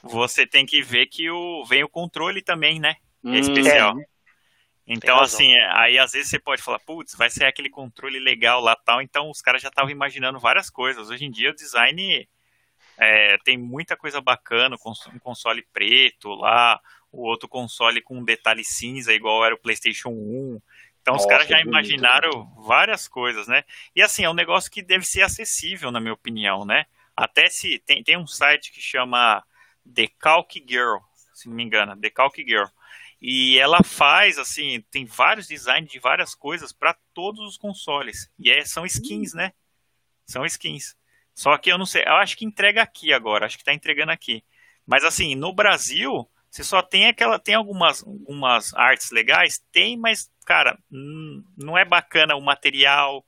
[0.01, 2.95] Você tem que ver que o, vem o controle também, né?
[3.25, 3.99] É especial.
[3.99, 4.05] É.
[4.87, 8.77] Então, assim, aí às vezes você pode falar, putz, vai ser aquele controle legal lá
[8.77, 9.01] tal.
[9.01, 11.09] Então, os caras já estavam imaginando várias coisas.
[11.09, 12.25] Hoje em dia, o design
[12.97, 14.77] é, tem muita coisa bacana,
[15.13, 16.79] um console preto lá,
[17.11, 20.61] o outro console com um detalhe cinza, igual era o PlayStation 1.
[21.07, 22.63] Então Nossa, os caras já imaginaram bonito.
[22.63, 23.63] várias coisas, né?
[23.95, 26.85] E assim, é um negócio que deve ser acessível, na minha opinião, né?
[27.15, 29.41] Até se tem, tem um site que chama
[29.85, 30.97] Decalc Girl,
[31.33, 32.65] se não me engano, Decalc Girl.
[33.21, 38.29] E ela faz, assim, tem vários designs de várias coisas para todos os consoles.
[38.37, 39.37] E é, são skins, hum.
[39.37, 39.53] né?
[40.25, 40.93] São skins.
[41.33, 44.11] Só que eu não sei, eu acho que entrega aqui agora, acho que tá entregando
[44.11, 44.43] aqui.
[44.85, 47.37] Mas assim, no Brasil, você só tem aquela.
[47.39, 49.61] Tem algumas, algumas artes legais?
[49.71, 53.23] Tem, mas, cara, não é bacana o material.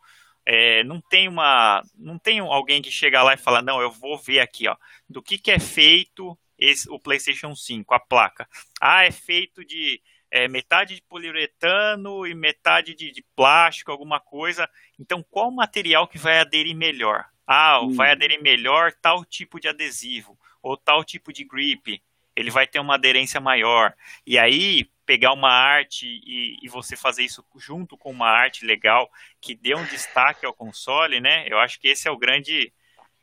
[0.46, 1.84] É, não tem uma.
[1.96, 4.76] Não tem alguém que chega lá e fala, não, eu vou ver aqui, ó,
[5.08, 8.48] do que, que é feito esse, o PlayStation 5, a placa.
[8.82, 10.02] Ah, é feito de
[10.32, 14.70] é, metade de poliuretano e metade de, de, plástico, alguma coisa.
[15.00, 17.26] Então, qual material que vai aderir melhor?
[17.46, 17.94] Ah, hum.
[17.94, 22.02] vai aderir melhor tal tipo de adesivo ou tal tipo de grip
[22.39, 23.93] ele vai ter uma aderência maior.
[24.25, 29.10] E aí, pegar uma arte e, e, você fazer isso junto com uma arte legal
[29.41, 31.45] que dê um destaque ao console, né?
[31.49, 32.71] Eu acho que esse é o grande,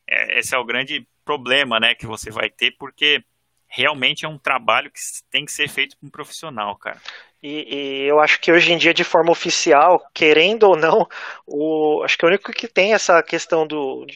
[0.07, 3.25] é, esse é o grande problema, né, que você vai ter, porque
[3.67, 5.01] realmente é um trabalho que
[5.31, 7.01] tem que ser feito por um profissional, cara.
[7.43, 11.09] E, e, eu acho que hoje em dia, de forma oficial, querendo ou não,
[11.47, 14.07] o, acho que o único que tem essa questão do,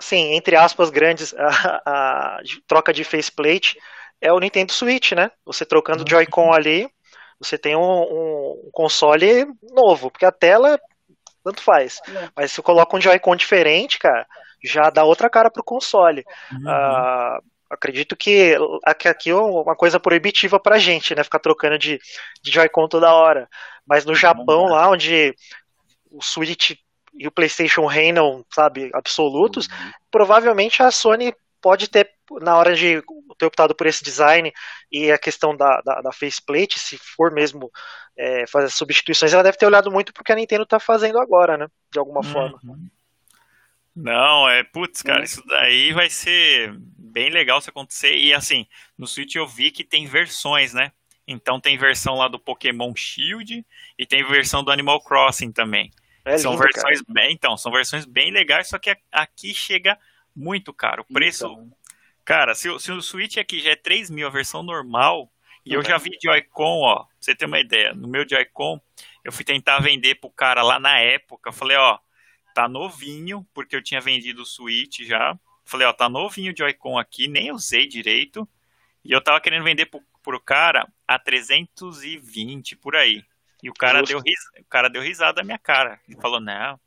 [0.00, 3.78] sim, entre aspas grandes, a, a troca de faceplate
[4.20, 5.30] é o Nintendo Switch, né?
[5.44, 6.88] Você trocando o Joy-Con ali,
[7.38, 10.78] você tem um, um, console novo, porque a tela
[11.44, 12.00] tanto faz.
[12.08, 12.28] É.
[12.34, 14.26] Mas se você coloca um Joy-Con diferente, cara,
[14.64, 16.24] já dá outra cara pro console.
[16.50, 16.64] Uhum.
[16.64, 21.22] Uh, acredito que aqui é uma coisa proibitiva pra gente, né?
[21.22, 21.98] Ficar trocando de,
[22.42, 23.48] de Joy-Con toda hora.
[23.86, 25.34] Mas no Japão, lá onde
[26.10, 26.72] o Switch
[27.18, 29.90] e o PlayStation reinam, sabe, absolutos, uhum.
[30.10, 31.32] provavelmente a Sony
[31.66, 32.08] pode ter,
[32.42, 33.02] na hora de
[33.36, 34.52] ter optado por esse design
[34.92, 37.72] e a questão da, da, da faceplate, se for mesmo
[38.16, 41.66] é, fazer substituições, ela deve ter olhado muito porque a Nintendo está fazendo agora, né?
[41.90, 42.32] De alguma uhum.
[42.32, 42.60] forma.
[43.96, 45.24] Não, é, putz, cara, uhum.
[45.24, 48.14] isso daí vai ser bem legal se acontecer.
[48.16, 48.64] E assim,
[48.96, 50.92] no Switch eu vi que tem versões, né?
[51.26, 53.66] Então tem versão lá do Pokémon Shield
[53.98, 55.90] e tem versão do Animal Crossing também.
[56.24, 57.12] É são lindo, versões cara.
[57.12, 59.98] bem, então, são versões bem legais, só que aqui chega
[60.36, 61.04] muito caro.
[61.08, 61.46] O preço.
[61.46, 61.72] Então.
[62.24, 65.32] Cara, se, se, o Switch aqui já é 3 mil a versão normal,
[65.64, 68.80] e eu já vi Joy-Con, ó, pra você ter uma ideia, no meu Joy-Con,
[69.24, 71.98] eu fui tentar vender pro cara lá na época, eu falei, ó,
[72.54, 75.38] tá novinho, porque eu tinha vendido o Switch já.
[75.64, 78.48] Falei, ó, tá novinho o Joy-Con aqui, nem usei direito.
[79.04, 83.24] E eu tava querendo vender pro, pro cara a 320 por aí.
[83.62, 84.40] E o cara, deu, ris...
[84.60, 86.00] o cara deu risada da minha cara.
[86.08, 86.78] Ele falou, não,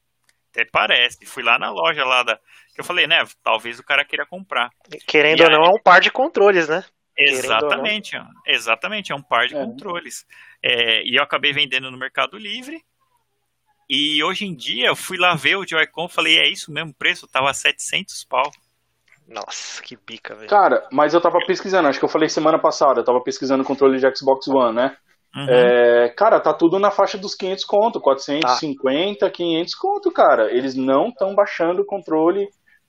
[0.51, 1.25] até parece.
[1.25, 2.35] Fui lá na loja lá da.
[2.73, 3.23] Que eu falei, né?
[3.43, 4.69] Talvez o cara queira comprar.
[5.07, 5.55] Querendo e ou aí...
[5.55, 6.83] não, é um par de controles, né?
[7.17, 8.15] Exatamente,
[8.47, 9.59] exatamente, é um par de é.
[9.65, 10.25] controles.
[10.63, 12.81] É, e eu acabei vendendo no Mercado Livre.
[13.89, 16.93] E hoje em dia eu fui lá ver o Joy-Con falei, é isso mesmo, o
[16.93, 18.49] preço tava 700 pau.
[19.27, 20.49] Nossa, que bica, velho.
[20.49, 23.65] Cara, mas eu tava pesquisando, acho que eu falei semana passada, eu tava pesquisando o
[23.65, 24.97] controle de Xbox One, né?
[25.35, 25.45] Uhum.
[25.47, 29.29] É, cara, tá tudo na faixa dos 500 conto, 450, ah.
[29.29, 30.51] 500 conto, cara.
[30.51, 32.47] Eles não estão baixando o controle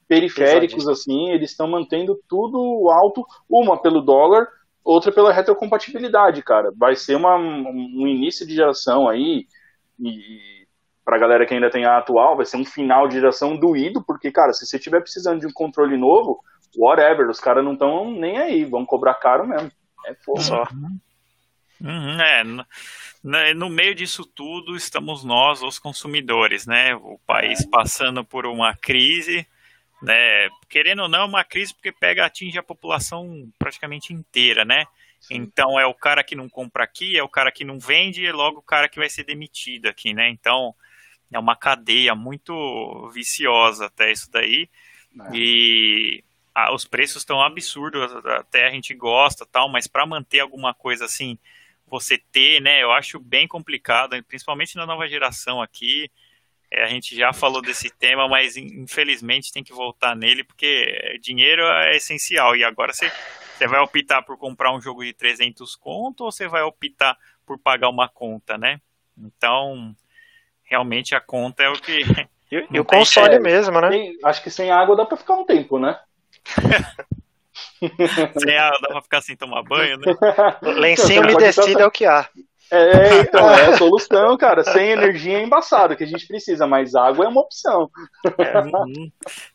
[0.09, 4.49] periféricos assim, eles estão mantendo tudo alto, uma pelo dólar,
[4.83, 6.73] outra pela retrocompatibilidade, cara.
[6.77, 9.47] Vai ser uma, um início de geração aí,
[10.01, 10.67] e,
[11.05, 14.33] pra galera que ainda tem a atual, vai ser um final de geração doído, porque,
[14.33, 16.41] cara, se você estiver precisando de um controle novo,
[16.77, 19.71] whatever, os caras não estão nem aí, vão cobrar caro mesmo.
[20.07, 20.17] É.
[20.41, 20.63] Só.
[20.73, 20.99] Uhum.
[21.81, 22.65] Uhum, é, no,
[23.55, 26.95] no meio disso tudo estamos nós, os consumidores, né?
[26.95, 27.69] O país é.
[27.69, 29.47] passando por uma crise,
[30.03, 30.49] né?
[30.69, 34.87] Querendo ou não, uma crise porque pega atinge a população praticamente inteira, né?
[35.21, 35.37] Sim.
[35.37, 38.33] Então é o cara que não compra aqui, é o cara que não vende, é
[38.33, 40.29] logo o cara que vai ser demitido aqui, né?
[40.29, 40.75] Então
[41.33, 44.69] é uma cadeia muito viciosa até isso daí.
[45.19, 45.37] É.
[45.37, 50.75] E ah, os preços estão absurdos, até a gente gosta tal, mas para manter alguma
[50.75, 51.39] coisa assim
[51.91, 52.83] você ter, né?
[52.83, 56.11] Eu acho bem complicado, principalmente na nova geração aqui.
[56.71, 61.63] É, a gente já falou desse tema, mas infelizmente tem que voltar nele porque dinheiro
[61.63, 62.55] é essencial.
[62.55, 63.11] E agora você,
[63.59, 67.59] você vai optar por comprar um jogo de 300 conto ou você vai optar por
[67.59, 68.81] pagar uma conta, né?
[69.19, 69.95] Então,
[70.63, 72.03] realmente a conta é o que.
[72.53, 74.13] E, e o console é, mesmo, né?
[74.25, 75.99] Acho que sem água dá pra ficar um tempo, né?
[78.39, 80.15] Sem água dá pra ficar sem tomar banho, né?
[80.63, 82.29] Lencinho umedecido é o que há.
[82.73, 84.63] É, então, é a solução, cara.
[84.63, 87.91] Sem energia é embaçado, que a gente precisa, mas água é uma opção.
[88.39, 88.63] É,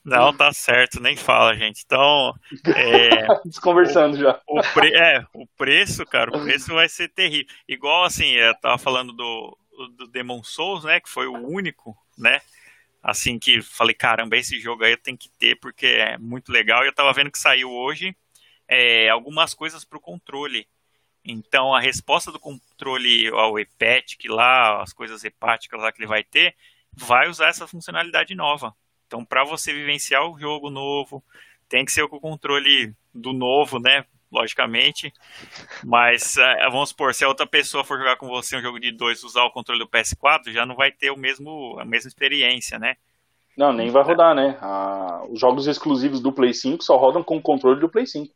[0.03, 1.81] não, tá certo, nem fala, gente.
[1.85, 2.33] Então.
[2.75, 4.39] É, Desconversando o, já.
[4.45, 7.47] O pre, é, o preço, cara, o preço vai ser terrível.
[7.69, 9.57] Igual assim, eu tava falando do,
[9.97, 10.99] do Demon Souls, né?
[10.99, 12.41] Que foi o único, né?
[13.05, 16.83] Assim que falei, caramba, esse jogo aí tenho que ter porque é muito legal.
[16.83, 18.17] E eu tava vendo que saiu hoje
[18.67, 20.67] é, algumas coisas para o controle.
[21.23, 26.23] Então a resposta do controle ao hepatic lá, as coisas hepáticas lá que ele vai
[26.23, 26.55] ter,
[26.91, 28.75] vai usar essa funcionalidade nova.
[29.05, 31.23] Então para você vivenciar o jogo novo,
[31.69, 34.03] tem que ser com o controle do novo, né?
[34.35, 35.11] Logicamente.
[35.83, 38.91] Mas é, vamos supor, se a outra pessoa for jogar com você um jogo de
[38.91, 42.77] dois usar o controle do PS4, já não vai ter o mesmo, a mesma experiência,
[42.77, 42.95] né?
[43.57, 44.57] Não, nem vai rodar, né?
[44.61, 48.33] Ah, os jogos exclusivos do Play 5 só rodam com o controle do Play 5.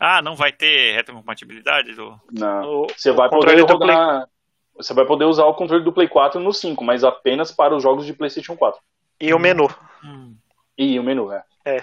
[0.00, 2.18] Ah, não vai ter retrocompatibilidade do.
[2.32, 2.86] Não.
[2.86, 4.28] você vai poder rodar.
[4.76, 7.82] Você vai poder usar o controle do Play 4 no 5, mas apenas para os
[7.82, 8.80] jogos de PlayStation 4.
[9.20, 9.68] E o menu.
[10.02, 10.34] Hum.
[10.76, 11.44] E o menu, é.
[11.66, 11.82] É.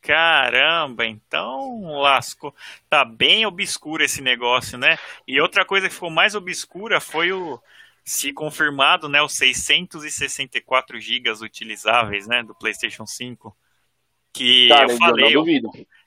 [0.00, 2.54] Caramba, então lascou.
[2.88, 4.98] Tá bem obscuro esse negócio, né?
[5.28, 7.60] E outra coisa que ficou mais obscura foi o,
[8.04, 13.54] se confirmado, né, os 664 gigas utilizáveis, né, do PlayStation 5.
[14.32, 15.44] Que cara, eu falei, eu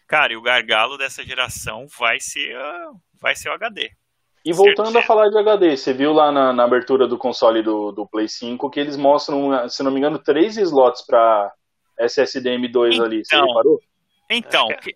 [0.07, 2.57] cara, e o gargalo dessa geração vai ser,
[3.21, 3.91] vai ser o HD.
[4.45, 7.91] E voltando a falar de HD, você viu lá na, na abertura do console do,
[7.91, 11.53] do Play 5 que eles mostram, se não me engano, três slots para
[12.03, 13.81] SSD M2 então, ali, você reparou?
[14.29, 14.95] Então, que...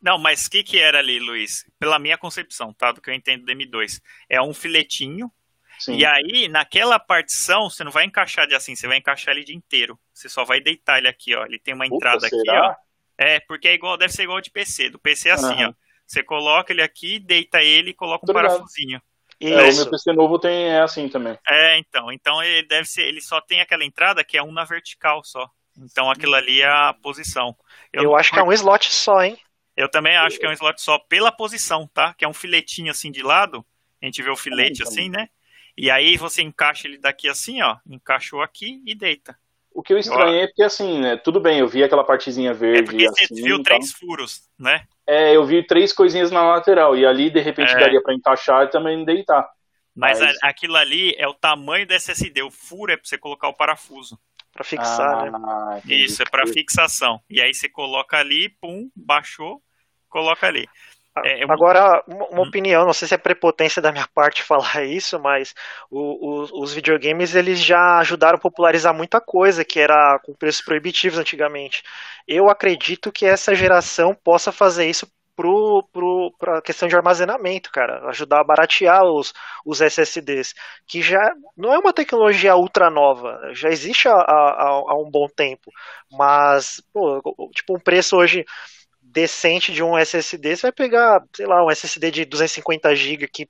[0.00, 1.64] não, mas o que, que era ali, Luiz?
[1.78, 2.92] Pela minha concepção, tá?
[2.92, 4.00] Do que eu entendo do M2.
[4.28, 5.30] É um filetinho,
[5.78, 5.96] Sim.
[5.96, 9.54] E aí, naquela partição, você não vai encaixar de assim, você vai encaixar ele de
[9.54, 9.98] inteiro.
[10.12, 11.44] Você só vai deitar ele aqui, ó.
[11.44, 12.70] Ele tem uma entrada aqui, será?
[12.70, 12.74] ó.
[13.18, 14.90] É, porque é igual, deve ser igual de PC.
[14.90, 15.68] Do PC é assim, uhum.
[15.68, 15.74] ó.
[16.06, 18.52] Você coloca ele aqui, deita ele e coloca um Obrigado.
[18.52, 19.00] parafusinho.
[19.38, 21.38] É, o meu PC novo tem é assim também.
[21.48, 22.10] É, então.
[22.10, 23.02] Então ele deve ser.
[23.02, 25.50] Ele só tem aquela entrada que é um na vertical só.
[25.78, 27.56] Então aquilo ali é a posição.
[27.92, 29.38] Eu, Eu acho que é um slot só, hein?
[29.76, 32.14] Eu também acho que é um slot só pela posição, tá?
[32.14, 33.64] Que é um filetinho assim de lado.
[34.02, 35.28] A gente vê o filete assim, né?
[35.76, 37.76] E aí você encaixa ele daqui assim, ó.
[37.86, 39.36] Encaixou aqui e deita.
[39.76, 41.18] O que eu estranhei é porque assim, né?
[41.18, 42.80] Tudo bem, eu vi aquela partezinha verde.
[42.80, 44.86] É porque assim, você viu três furos, né?
[45.06, 46.96] É, eu vi três coisinhas na lateral.
[46.96, 47.78] E ali, de repente, é.
[47.78, 49.46] daria para encaixar e também deitar.
[49.94, 52.42] Mas, Mas, aquilo ali é o tamanho do SSD.
[52.42, 54.18] O furo é para você colocar o parafuso.
[54.56, 55.30] Para fixar, né?
[55.34, 55.94] ah, né?
[55.94, 57.20] Isso, é para fixação.
[57.30, 59.62] E aí você coloca ali, pum, baixou,
[60.08, 60.66] coloca ali.
[61.24, 61.50] É, eu...
[61.50, 62.42] Agora, uma, hum.
[62.42, 65.54] opinião, não sei se é prepotência da minha parte falar isso, mas
[65.90, 70.62] o, o, os videogames eles já ajudaram a popularizar muita coisa que era com preços
[70.62, 71.82] proibitivos antigamente.
[72.26, 75.06] Eu acredito que essa geração possa fazer isso
[76.38, 79.32] para a questão de armazenamento, cara, ajudar a baratear os,
[79.64, 80.54] os SSDs,
[80.86, 85.28] que já não é uma tecnologia ultra nova, já existe há, há, há um bom
[85.28, 85.70] tempo,
[86.10, 87.20] mas, pô,
[87.54, 88.44] tipo, um preço hoje
[89.02, 93.48] decente de um SSD, você vai pegar, sei lá, um SSD de 250 GB que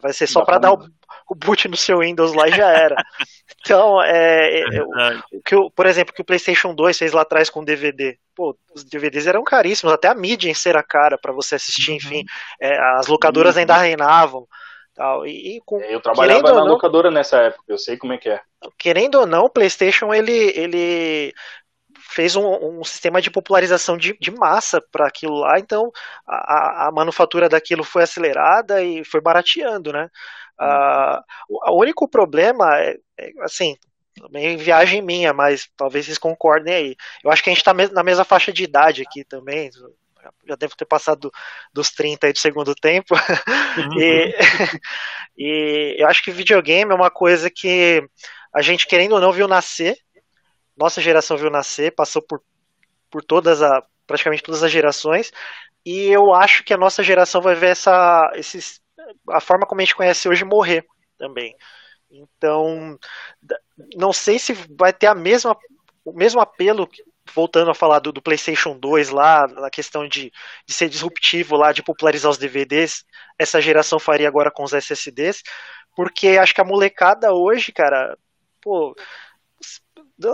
[0.00, 0.88] vai ser só para dar o,
[1.28, 2.96] o, boot no seu Windows lá e já era.
[3.64, 7.64] Então, é, é, é que, por exemplo, que o PlayStation 2 fez lá atrás com
[7.64, 8.16] DVD.
[8.32, 11.90] Pô, os DVDs eram caríssimos, até a mídia em ser a cara para você assistir,
[11.90, 11.96] uhum.
[11.96, 12.24] enfim.
[12.60, 13.60] É, as locadoras uhum.
[13.60, 14.46] ainda reinavam.
[14.94, 18.18] Tal, e, e com, eu trabalhava na não, locadora nessa época, eu sei como é
[18.18, 18.40] que é.
[18.78, 21.34] Querendo ou não, o PlayStation ele, ele
[22.08, 25.90] fez um, um, sistema de popularização de, de massa para aquilo lá, então
[26.26, 30.08] a, a, manufatura daquilo foi acelerada e foi barateando, né?
[30.58, 31.20] Uh,
[31.70, 33.76] o, único problema é, é, assim,
[34.14, 36.96] também viagem minha, mas talvez vocês concordem aí.
[37.22, 39.70] Eu acho que a gente está na mesma faixa de idade aqui também,
[40.46, 41.30] já devo ter passado
[41.72, 43.14] dos 30 aí do segundo tempo.
[43.14, 43.98] Uhum.
[44.00, 44.34] e,
[45.36, 48.02] e eu acho que videogame é uma coisa que
[48.54, 49.98] a gente, querendo ou não, viu nascer
[50.76, 52.42] nossa geração viu nascer, passou por,
[53.10, 55.32] por todas a, praticamente todas as gerações,
[55.84, 58.80] e eu acho que a nossa geração vai ver essa, esses,
[59.30, 60.84] a forma como a gente conhece hoje morrer
[61.18, 61.54] também.
[62.10, 62.98] Então,
[63.96, 65.56] não sei se vai ter a mesma,
[66.04, 66.88] o mesmo apelo,
[67.34, 70.32] voltando a falar do, do PlayStation 2 lá, na questão de,
[70.66, 73.04] de ser disruptivo lá, de popularizar os DVDs,
[73.38, 75.42] essa geração faria agora com os SSDs,
[75.94, 78.16] porque acho que a molecada hoje, cara,
[78.60, 78.94] pô,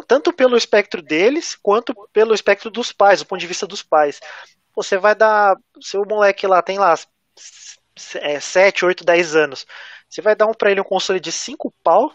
[0.06, 4.20] tanto pelo espectro deles quanto pelo espectro dos pais, do ponto de vista dos pais.
[4.74, 5.56] Você vai dar.
[5.80, 6.94] Seu moleque lá tem lá
[8.16, 9.66] é, 7, 8, 10 anos.
[10.08, 12.12] Você vai dar um pra ele um console de 5 pau?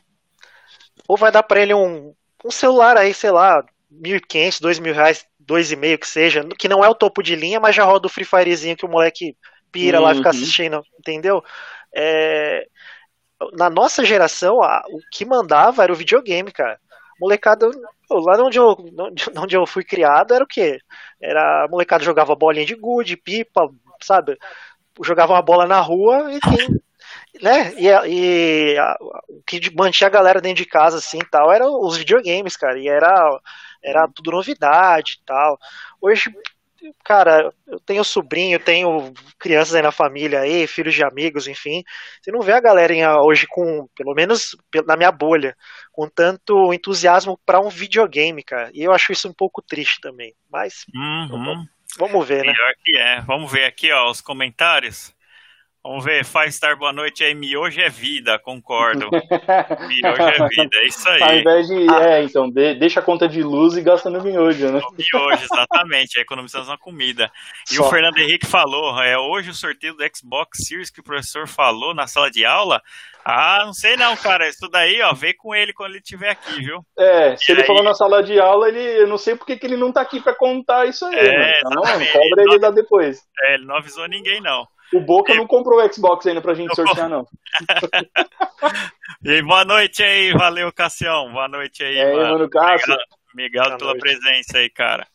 [1.07, 5.97] Ou vai dar pra ele um, um celular aí, sei lá, 1.500, 2.000 reais, 2,5
[5.99, 8.75] que seja, que não é o topo de linha, mas já roda o Free Firezinho
[8.75, 9.35] que o moleque
[9.71, 10.05] pira uhum.
[10.05, 10.35] lá e fica uhum.
[10.35, 11.43] assistindo, entendeu?
[11.95, 12.67] É,
[13.53, 16.79] na nossa geração, a, o que mandava era o videogame, cara
[17.19, 17.69] molecada,
[18.09, 18.75] lá onde eu,
[19.37, 20.79] onde eu fui criado era o quê?
[21.21, 23.69] Era a molecada jogava bolinha de gude, pipa,
[24.01, 24.37] sabe?
[25.03, 26.39] Jogava uma bola na rua e
[27.41, 27.73] né?
[27.77, 28.97] E, e a,
[29.29, 32.79] o que mantinha a galera dentro de casa assim tal eram os videogames, cara.
[32.79, 33.39] E era
[33.83, 35.57] era tudo novidade e tal.
[36.01, 36.31] Hoje
[37.03, 41.83] cara, eu tenho sobrinho, tenho crianças aí na família aí, filhos de amigos, enfim.
[42.21, 45.55] Você não vê a galera hoje com, pelo menos na minha bolha,
[45.91, 48.69] com tanto entusiasmo para um videogame, cara.
[48.73, 50.33] E eu acho isso um pouco triste também.
[50.51, 51.27] Mas uhum.
[51.29, 52.53] vamos, vamos ver, né?
[52.53, 53.21] Pior que é.
[53.21, 55.15] Vamos ver aqui, ó, os comentários.
[55.87, 57.33] Vamos ver, Five Star, boa noite aí.
[57.33, 59.07] Miojo é vida, concordo.
[59.87, 61.23] miojo é vida, é isso aí.
[61.23, 61.87] Ao invés de.
[61.89, 62.09] Ah.
[62.09, 64.81] É, então, de, deixa a conta de luz e gasta no miojo, né?
[64.81, 66.19] No miojo, exatamente.
[66.19, 67.31] economizamos na comida.
[67.71, 67.85] E Só.
[67.85, 71.95] o Fernando Henrique falou: é hoje o sorteio do Xbox Series que o professor falou
[71.95, 72.81] na sala de aula.
[73.23, 74.49] Ah, não sei não, cara.
[74.49, 76.81] Isso daí, ó, vê com ele quando ele estiver aqui, viu?
[76.99, 77.67] É, se e ele aí...
[77.67, 80.19] falou na sala de aula, ele, eu não sei porque que ele não tá aqui
[80.19, 81.15] pra contar isso aí.
[81.15, 81.53] É, né?
[81.59, 83.21] Então, cobra ele, ele lá depois.
[83.43, 84.67] É, ele não avisou ninguém, não.
[84.93, 87.27] O Boca não comprou o Xbox ainda pra gente sortear, não.
[89.23, 91.31] e boa noite aí, valeu, Cassião.
[91.31, 92.33] Boa noite aí, é, mano.
[92.33, 92.95] mano Cássio.
[93.33, 93.99] Obrigado, pela noite.
[93.99, 95.05] presença aí, cara.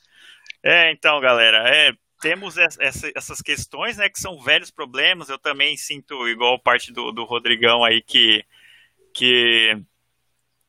[0.63, 5.29] É, então, galera, é, temos essa, essas questões, né, que são velhos problemas.
[5.29, 8.45] Eu também sinto, igual parte do, do Rodrigão aí, que,
[9.15, 9.77] que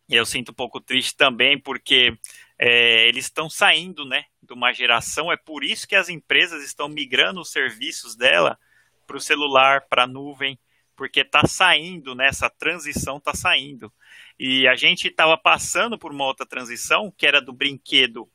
[0.10, 2.18] eu sinto um pouco triste também, porque
[2.58, 5.32] é, eles estão saindo, né, de uma geração.
[5.32, 8.58] É por isso que as empresas estão migrando os serviços dela
[9.06, 10.58] para o celular, para a nuvem,
[10.96, 12.28] porque tá saindo, né?
[12.28, 13.92] Essa transição tá saindo.
[14.40, 18.28] E a gente estava passando por uma outra transição, que era do brinquedo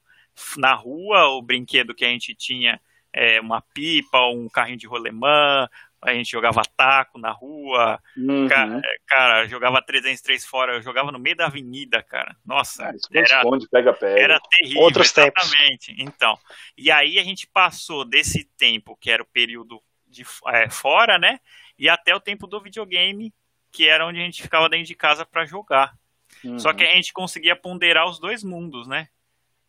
[0.57, 2.81] na rua, o brinquedo que a gente tinha
[3.13, 5.69] é, uma pipa, um carrinho de rolemã,
[6.01, 8.47] a gente jogava taco na rua, uhum.
[8.47, 12.37] cara, cara, jogava 303 fora, eu jogava no meio da avenida, cara.
[12.47, 14.21] Nossa, ah, era, esconde, pega, pega.
[14.21, 15.87] era terrível, Outros exatamente.
[15.97, 16.15] Tempos.
[16.15, 16.39] Então,
[16.77, 21.41] e aí a gente passou desse tempo, que era o período de é, fora, né,
[21.79, 23.33] e até o tempo do videogame,
[23.71, 25.97] que era onde a gente ficava dentro de casa para jogar.
[26.43, 26.59] Uhum.
[26.59, 29.09] Só que a gente conseguia ponderar os dois mundos, né?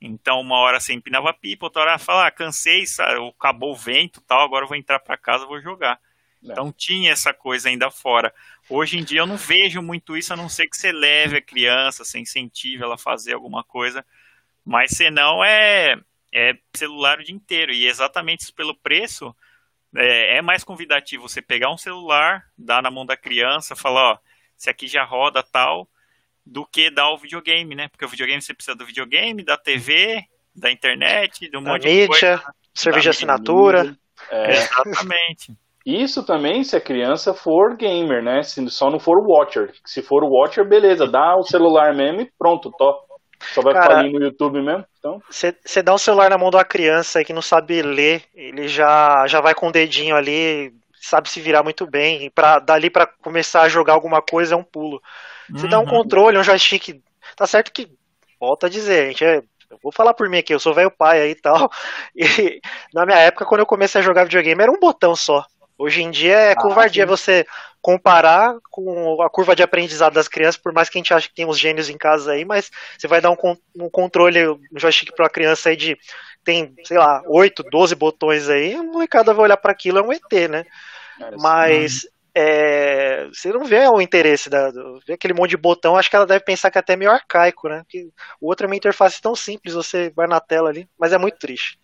[0.02, 3.20] Então, uma hora você empinava pipa, outra hora falava, ah, cansei, sabe?
[3.28, 6.00] acabou o vento tal, agora eu vou entrar para casa, vou jogar.
[6.44, 6.52] É.
[6.52, 8.34] Então tinha essa coisa ainda fora.
[8.70, 11.42] Hoje em dia eu não vejo muito isso, a não ser que você leve a
[11.42, 14.06] criança, você incentive ela a fazer alguma coisa.
[14.64, 16.00] Mas senão é,
[16.34, 17.74] é celular o dia inteiro.
[17.74, 19.36] E exatamente isso pelo preço,
[19.96, 24.18] é, é, mais convidativo você pegar um celular, dar na mão da criança, falar, ó,
[24.58, 25.88] esse aqui já roda tal,
[26.46, 27.88] do que dar o videogame, né?
[27.88, 30.24] Porque o videogame você precisa do videogame, da TV,
[30.56, 32.44] da internet, de um da monte mídia, de coisa.
[32.74, 33.98] Serviço de assinatura.
[34.30, 34.52] É.
[34.52, 35.54] Exatamente.
[35.86, 38.44] Isso também se a criança for gamer, né?
[38.44, 39.74] Se só não for watcher.
[39.86, 43.09] Se for watcher, beleza, dá o celular mesmo e pronto, top.
[43.54, 44.86] Só vai Cara, ficar ali no YouTube mesmo.
[45.30, 45.84] Você então.
[45.84, 49.40] dá um celular na mão de uma criança que não sabe ler, ele já, já
[49.42, 52.26] vai com o dedinho ali, sabe se virar muito bem.
[52.26, 55.02] E pra, dali para começar a jogar alguma coisa é um pulo.
[55.50, 55.70] Você uhum.
[55.70, 55.90] dá um uhum.
[55.90, 57.02] controle, um joystick.
[57.36, 57.90] Tá certo que,
[58.40, 60.90] volta a dizer, a gente é eu vou falar por mim aqui, eu sou velho
[60.90, 61.70] pai aí e tal.
[62.16, 62.60] E
[62.94, 65.46] na minha época, quando eu comecei a jogar videogame, era um botão só.
[65.80, 67.10] Hoje em dia é ah, covardia sim.
[67.10, 67.48] você
[67.82, 71.36] comparar com a curva de aprendizado das crianças, por mais que a gente ache que
[71.36, 73.38] tem uns gênios em casa aí, mas você vai dar um,
[73.78, 75.98] um controle, um joystick para uma criança aí de
[76.44, 80.12] tem, sei lá, 8, 12 botões aí, a molecada vai olhar para aquilo, é um
[80.12, 80.66] ET, né?
[81.40, 82.06] Mas
[82.36, 84.72] é, você não vê o interesse da,
[85.06, 87.70] vê aquele monte de botão, acho que ela deve pensar que é até meio arcaico,
[87.70, 87.84] né?
[87.88, 88.10] Que
[88.42, 91.38] o outro é uma interface tão simples, você vai na tela ali, mas é muito
[91.38, 91.80] triste.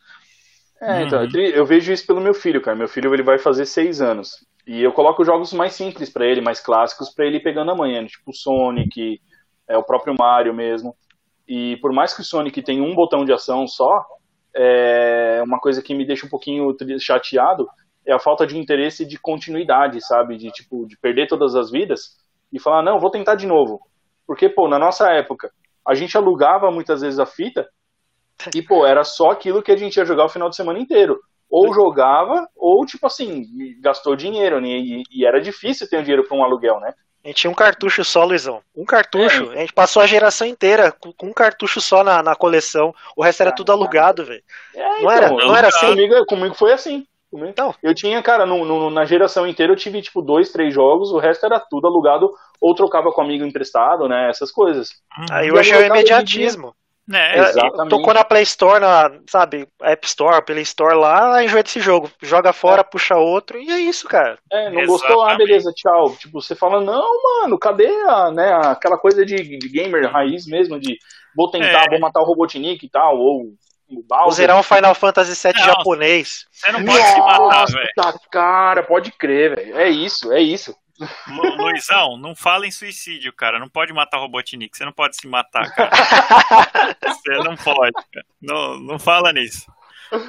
[0.81, 1.39] É, então, uhum.
[1.39, 2.77] eu vejo isso pelo meu filho, cara.
[2.77, 4.45] Meu filho ele vai fazer seis anos.
[4.67, 8.01] E eu coloco jogos mais simples para ele, mais clássicos, para ele ir pegando amanhã,
[8.01, 8.07] né?
[8.07, 9.21] tipo Sonic,
[9.67, 10.95] é, o próprio Mario mesmo.
[11.47, 14.05] E por mais que o Sonic tenha um botão de ação só,
[14.55, 17.67] é uma coisa que me deixa um pouquinho chateado
[18.05, 20.37] é a falta de interesse de continuidade, sabe?
[20.37, 22.17] De tipo, de perder todas as vidas
[22.53, 23.81] e falar, não, vou tentar de novo.
[24.27, 25.51] Porque, pô, na nossa época,
[25.85, 27.67] a gente alugava muitas vezes a fita
[28.55, 31.19] e, pô, era só aquilo que a gente ia jogar o final de semana inteiro.
[31.49, 33.45] Ou jogava, ou, tipo assim,
[33.79, 34.69] gastou dinheiro, né?
[34.69, 36.93] E, e era difícil ter um dinheiro para um aluguel, né?
[37.23, 38.61] A gente tinha um cartucho só, Luizão.
[38.75, 39.51] Um cartucho.
[39.51, 39.57] É.
[39.57, 42.93] A gente passou a geração inteira com, um cartucho só na, na coleção.
[43.15, 44.43] O resto era ah, tudo alugado, velho.
[44.75, 45.87] É, não, então, era, não era assim?
[45.87, 47.05] Comigo, comigo foi assim.
[47.33, 51.11] Então, eu tinha, cara, no, no, na geração inteira eu tive, tipo, dois, três jogos,
[51.11, 52.31] o resto era tudo alugado,
[52.61, 54.89] ou trocava com amigo emprestado, né, essas coisas.
[55.31, 56.73] Aí hoje é o imediatismo.
[57.11, 57.89] É, Exatamente.
[57.89, 62.09] Tocou na Play Store, na, sabe, App Store, Play Store lá, enjoa desse jogo.
[62.21, 62.83] Joga fora, é.
[62.83, 64.39] puxa outro, e é isso, cara.
[64.51, 64.87] É, não Exatamente.
[64.87, 65.21] gostou?
[65.23, 66.15] Ah, beleza, tchau.
[66.17, 67.07] Tipo, você fala, não,
[67.41, 70.97] mano, cadê a, né, aquela coisa de, de gamer raiz mesmo, de
[71.35, 71.89] vou tentar, é.
[71.89, 73.53] vou matar o Robotnik e tal, ou
[73.87, 76.45] Vou zerar um Final Fantasy VII não, japonês.
[76.51, 78.19] Você não pode Nossa, se matar, velho.
[78.31, 79.77] cara, pode crer, velho.
[79.77, 80.75] É isso, é isso.
[81.27, 83.59] Lu, Luizão, não fala em suicídio, cara.
[83.59, 84.77] Não pode matar Robotnik.
[84.77, 85.91] Você não pode se matar, cara.
[87.03, 88.25] você não pode, cara.
[88.41, 89.65] Não, não fala nisso.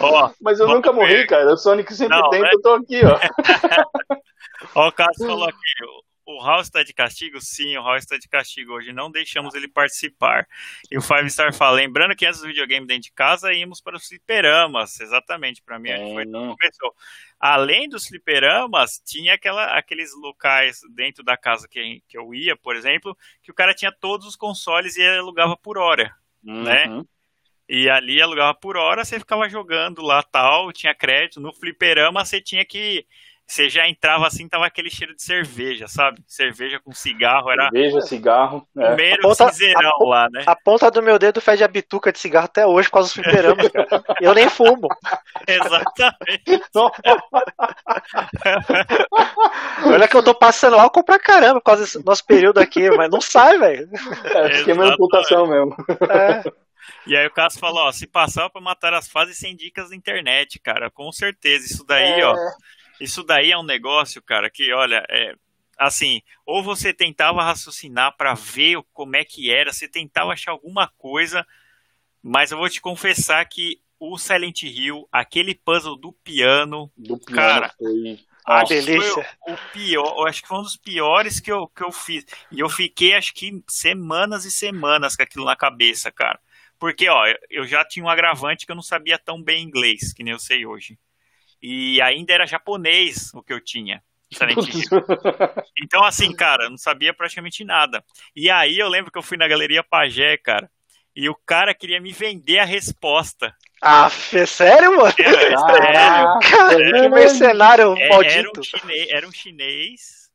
[0.00, 1.52] Ó, Mas eu nunca morri, cara.
[1.52, 2.54] O Sonic sempre não, dentro, é...
[2.54, 3.18] eu tô aqui, ó.
[4.74, 5.60] ó, o Cássio falou aqui
[6.26, 7.40] o House está de castigo?
[7.40, 8.72] Sim, o House está de castigo.
[8.72, 10.46] Hoje não deixamos ele participar.
[10.90, 13.96] E o Five Star fala, lembrando que antes do videogame dentro de casa, íamos para
[13.96, 15.00] os fliperamas.
[15.00, 16.56] Exatamente, para mim é, foi não.
[16.56, 16.94] começou.
[17.38, 22.74] Além dos fliperamas, tinha aquela, aqueles locais dentro da casa que, que eu ia, por
[22.74, 26.12] exemplo, que o cara tinha todos os consoles e ele alugava por hora,
[26.44, 26.64] uhum.
[26.64, 27.04] né?
[27.68, 31.40] E ali alugava por hora, você ficava jogando lá tal, tinha crédito.
[31.40, 33.06] No fliperama você tinha que
[33.46, 36.20] você já entrava assim, tava aquele cheiro de cerveja, sabe?
[36.26, 37.70] Cerveja com cigarro, era.
[37.70, 38.66] Cerveja, cigarro.
[38.76, 38.86] É.
[38.88, 40.42] Primeiro ponta, cinzeirão a, lá, né?
[40.46, 43.14] A ponta do meu dedo fede a bituca de cigarro até hoje, por causa dos
[43.14, 43.86] fliperamas, cara.
[44.20, 44.88] Eu nem fumo.
[45.46, 46.60] Exatamente.
[49.86, 53.08] Olha que eu tô passando álcool pra caramba por causa do nosso período aqui, mas
[53.10, 53.88] não sai, velho.
[54.24, 55.76] É, esquema de amputação mesmo.
[56.10, 56.42] É.
[57.06, 59.96] E aí o Cássio falou, ó, se passar pra matar as fases sem dicas da
[59.96, 61.64] internet, cara, com certeza.
[61.66, 62.26] Isso daí, é.
[62.26, 62.34] ó,
[63.00, 65.34] isso daí é um negócio, cara, que olha, é,
[65.78, 70.88] assim, ou você tentava raciocinar para ver como é que era, você tentava achar alguma
[70.96, 71.46] coisa,
[72.22, 76.90] mas eu vou te confessar que o Silent Hill, aquele puzzle do piano.
[76.96, 78.18] Do piano Cara, foi.
[78.44, 79.26] Ah, delícia.
[79.44, 82.24] Foi o pior, eu acho que foi um dos piores que eu, que eu fiz.
[82.52, 86.38] E eu fiquei, acho que, semanas e semanas com aquilo na cabeça, cara.
[86.78, 90.22] Porque, ó, eu já tinha um agravante que eu não sabia tão bem inglês, que
[90.22, 90.96] nem eu sei hoje.
[91.62, 94.02] E ainda era japonês o que eu tinha.
[95.82, 98.02] Então, assim, cara, eu não sabia praticamente nada.
[98.34, 100.68] E aí eu lembro que eu fui na Galeria Pagé, cara,
[101.14, 103.54] e o cara queria me vender a resposta.
[103.82, 105.14] Ah, é sério, mano?
[105.14, 108.60] Caraca, Cara, que mercenário É, era, maldito.
[108.60, 110.26] um chinês, era um chinês.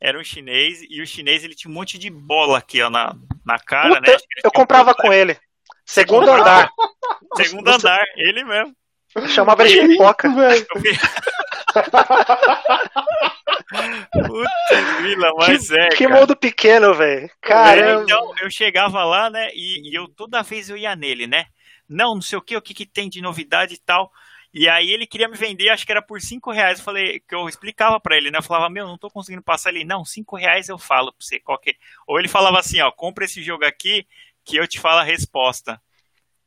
[0.00, 3.14] Era um chinês, e o chinês ele tinha um monte de bola aqui, ó, na,
[3.44, 4.12] na cara, Puta, né?
[4.12, 5.36] Eu tinha um comprava com ele.
[5.86, 6.40] Segundo comprava?
[6.42, 6.70] andar.
[7.36, 8.76] Segundo andar, ele mesmo.
[9.14, 10.28] Eu chamava de pipoca.
[10.34, 10.66] velho.
[10.74, 10.98] Eu vi-
[14.12, 15.88] Putz, grila, mas é.
[15.88, 16.20] que cara.
[16.20, 17.26] mundo pequeno, velho.
[17.26, 18.02] É, Caramba.
[18.02, 21.46] Então, eu chegava lá, né, e, e eu toda vez eu ia nele, né?
[21.88, 24.10] Não, não sei o que, o que, que tem de novidade e tal.
[24.52, 26.78] E aí ele queria me vender, acho que era por cinco reais.
[26.78, 28.38] Eu falei, que eu explicava pra ele, né?
[28.38, 29.84] Eu falava, meu, não tô conseguindo passar ele.
[29.84, 31.40] Não, cinco reais eu falo pra você.
[31.40, 31.70] Qual que...
[31.70, 31.74] é?"
[32.06, 34.06] Ou ele falava assim, ó, compra esse jogo aqui
[34.44, 35.80] que eu te falo a resposta,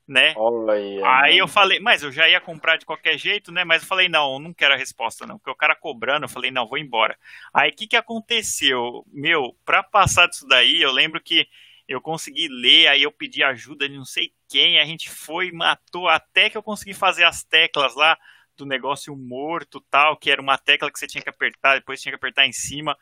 [0.08, 0.34] né?
[0.72, 1.04] Aí.
[1.04, 3.64] Aí eu falei, mas eu já ia comprar de qualquer jeito, né?
[3.64, 5.38] Mas eu falei, não, eu não quero a resposta, não.
[5.38, 7.18] Porque o cara cobrando, eu falei, não, vou embora.
[7.54, 9.06] Aí o que, que aconteceu?
[9.12, 11.48] Meu, pra passar disso daí, eu lembro que
[11.88, 16.08] eu consegui ler, aí eu pedi ajuda de não sei quem, a gente foi, matou,
[16.10, 18.18] até que eu consegui fazer as teclas lá
[18.58, 22.12] do negócio morto tal, que era uma tecla que você tinha que apertar, depois tinha
[22.12, 22.98] que apertar em cima.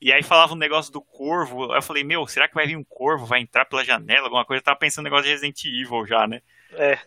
[0.00, 1.72] E aí falava um negócio do corvo.
[1.72, 3.24] Aí eu falei, meu, será que vai vir um corvo?
[3.24, 4.26] Vai entrar pela janela?
[4.26, 4.60] Alguma coisa?
[4.60, 6.42] Eu tava pensando no negócio de Resident Evil já, né?
[6.72, 6.98] É.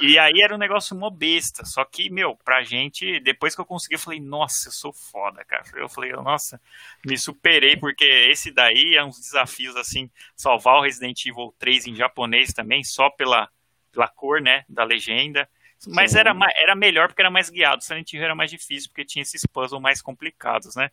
[0.00, 1.64] E aí era um negócio mó besta.
[1.64, 5.44] Só que, meu, pra gente, depois que eu consegui, eu falei, nossa, eu sou foda,
[5.44, 5.64] cara.
[5.76, 6.60] Eu falei, nossa,
[7.06, 11.94] me superei, porque esse daí é uns desafios, assim, salvar o Resident Evil 3 em
[11.94, 13.48] japonês também, só pela,
[13.90, 15.48] pela cor, né, da legenda.
[15.88, 16.18] Mas Sim.
[16.18, 17.80] era, era melhor porque era mais guiado.
[17.80, 20.90] O Silent Hill era mais difícil porque tinha esses puzzles mais complicados, né?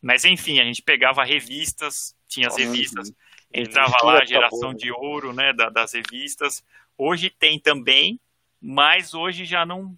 [0.00, 3.12] Mas enfim, a gente pegava revistas, tinha as revistas,
[3.52, 6.64] entrava Revista lá a geração de ouro, né, da- das revistas.
[6.96, 8.18] Hoje tem também,
[8.60, 9.96] mas hoje já não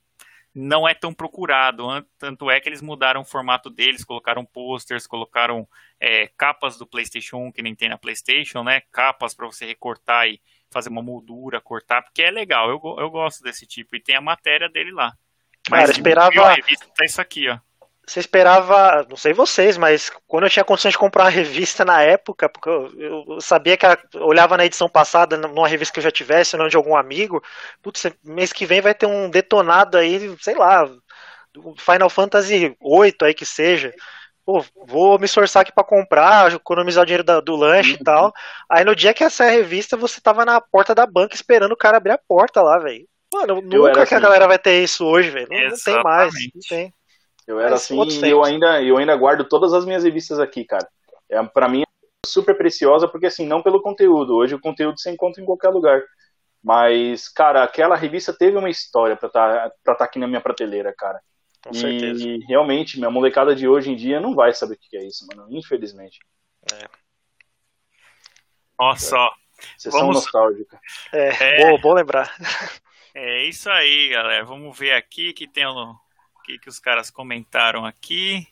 [0.54, 1.88] não é tão procurado.
[1.88, 5.66] An- Tanto é que eles mudaram o formato deles, colocaram posters, colocaram
[5.98, 8.82] é, capas do PlayStation 1 que nem tem na PlayStation, né?
[8.92, 10.40] Capas para você recortar e
[10.70, 12.68] fazer uma moldura, cortar, porque é legal.
[12.68, 15.16] Eu, eu gosto desse tipo e tem a matéria dele lá.
[15.64, 17.58] Cara, Mas esperava- a revista tá isso aqui, ó.
[18.06, 22.02] Você esperava, não sei vocês, mas quando eu tinha condições de comprar uma revista na
[22.02, 26.00] época, porque eu, eu sabia que ela, eu olhava na edição passada, numa revista que
[26.00, 27.40] eu já tivesse, não de algum amigo,
[27.80, 30.84] putz, mês que vem vai ter um detonado aí, sei lá,
[31.52, 33.92] do Final Fantasy VIII aí que seja.
[34.44, 38.32] Pô, vou me esforçar aqui pra comprar, economizar o dinheiro da- do lanche e tal.
[38.68, 41.98] Aí no dia que essa revista, você tava na porta da banca esperando o cara
[41.98, 43.06] abrir a porta lá, velho.
[43.32, 44.20] Mano, nunca que a assim.
[44.20, 45.46] galera vai ter isso hoje, velho.
[45.48, 46.34] Não, não tem mais.
[46.54, 46.92] Não tem.
[47.46, 50.64] Eu era Mas assim e eu ainda, eu ainda guardo todas as minhas revistas aqui,
[50.64, 50.88] cara.
[51.28, 51.86] É, para mim é
[52.26, 54.36] super preciosa, porque assim, não pelo conteúdo.
[54.36, 56.02] Hoje o conteúdo você encontra em qualquer lugar.
[56.62, 60.94] Mas, cara, aquela revista teve uma história pra estar pra tá aqui na minha prateleira,
[60.96, 61.20] cara.
[61.64, 62.26] Com certeza.
[62.26, 65.26] E realmente, minha molecada de hoje em dia não vai saber o que é isso,
[65.26, 65.46] mano.
[65.50, 66.20] Infelizmente.
[68.78, 69.30] Olha só.
[69.78, 70.80] Sessão Vamos- nostálgica.
[71.12, 71.70] É, É.
[71.70, 72.34] Bom, bom lembrar.
[73.14, 74.44] É isso aí, galera.
[74.44, 75.94] Vamos ver aqui que tem o
[76.42, 78.46] que, que os caras comentaram aqui.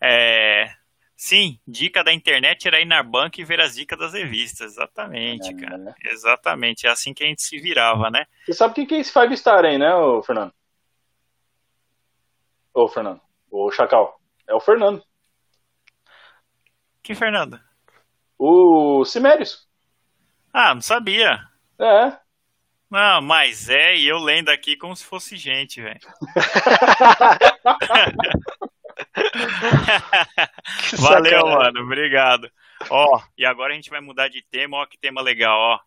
[0.00, 0.72] É,
[1.16, 4.72] sim, dica da internet era ir na banca e ver as dicas das revistas.
[4.72, 5.78] Exatamente, É, cara.
[5.78, 5.94] né?
[6.04, 6.86] Exatamente.
[6.86, 8.26] É assim que a gente se virava, né?
[8.44, 10.52] Você sabe o que que é esse Five Star aí, né, ô Fernando?
[12.74, 13.20] Ô, Fernando.
[13.50, 14.20] Ô, Chacal.
[14.48, 15.02] É o Fernando.
[17.02, 17.60] Que Fernando?
[18.38, 19.66] O Cimérios.
[20.52, 21.48] Ah, não sabia.
[21.78, 22.21] É.
[22.92, 25.98] Não, mas é, e eu lendo aqui como se fosse gente, velho.
[30.98, 31.56] Valeu, sacanagem.
[31.56, 31.80] mano.
[31.80, 32.52] Obrigado.
[32.90, 34.76] Ó, e agora a gente vai mudar de tema.
[34.76, 35.80] Ó, que tema legal, ó.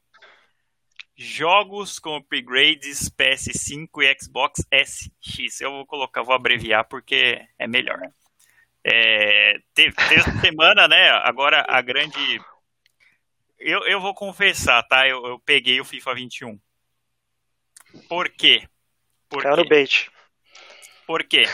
[1.15, 5.61] Jogos com upgrades PS5 e Xbox SX.
[5.61, 7.99] Eu vou colocar, vou abreviar porque é melhor.
[8.83, 11.11] É, teve, teve semana, né?
[11.11, 12.41] Agora a grande.
[13.59, 15.07] Eu, eu vou confessar, tá?
[15.07, 16.59] Eu, eu peguei o FIFA 21.
[18.09, 18.63] Por quê?
[19.29, 19.69] Por Caiu no quê?
[19.69, 20.11] bait.
[21.07, 21.45] Por quê?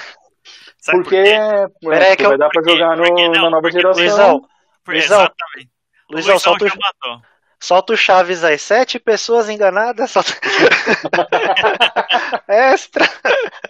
[0.80, 1.30] Sabe por Porque, quê?
[1.30, 4.02] é, Pera aí que eu- vai dar pra jogar no- não, na nova geração.
[4.04, 4.42] Luizão,
[4.84, 5.70] Por- Luizão, Exatamente.
[6.10, 7.22] Luizão, Luizão solta, já o- matou.
[7.60, 8.58] solta o Chaves aí.
[8.58, 10.12] Sete pessoas enganadas.
[10.12, 10.32] Solta...
[12.48, 13.06] Extra.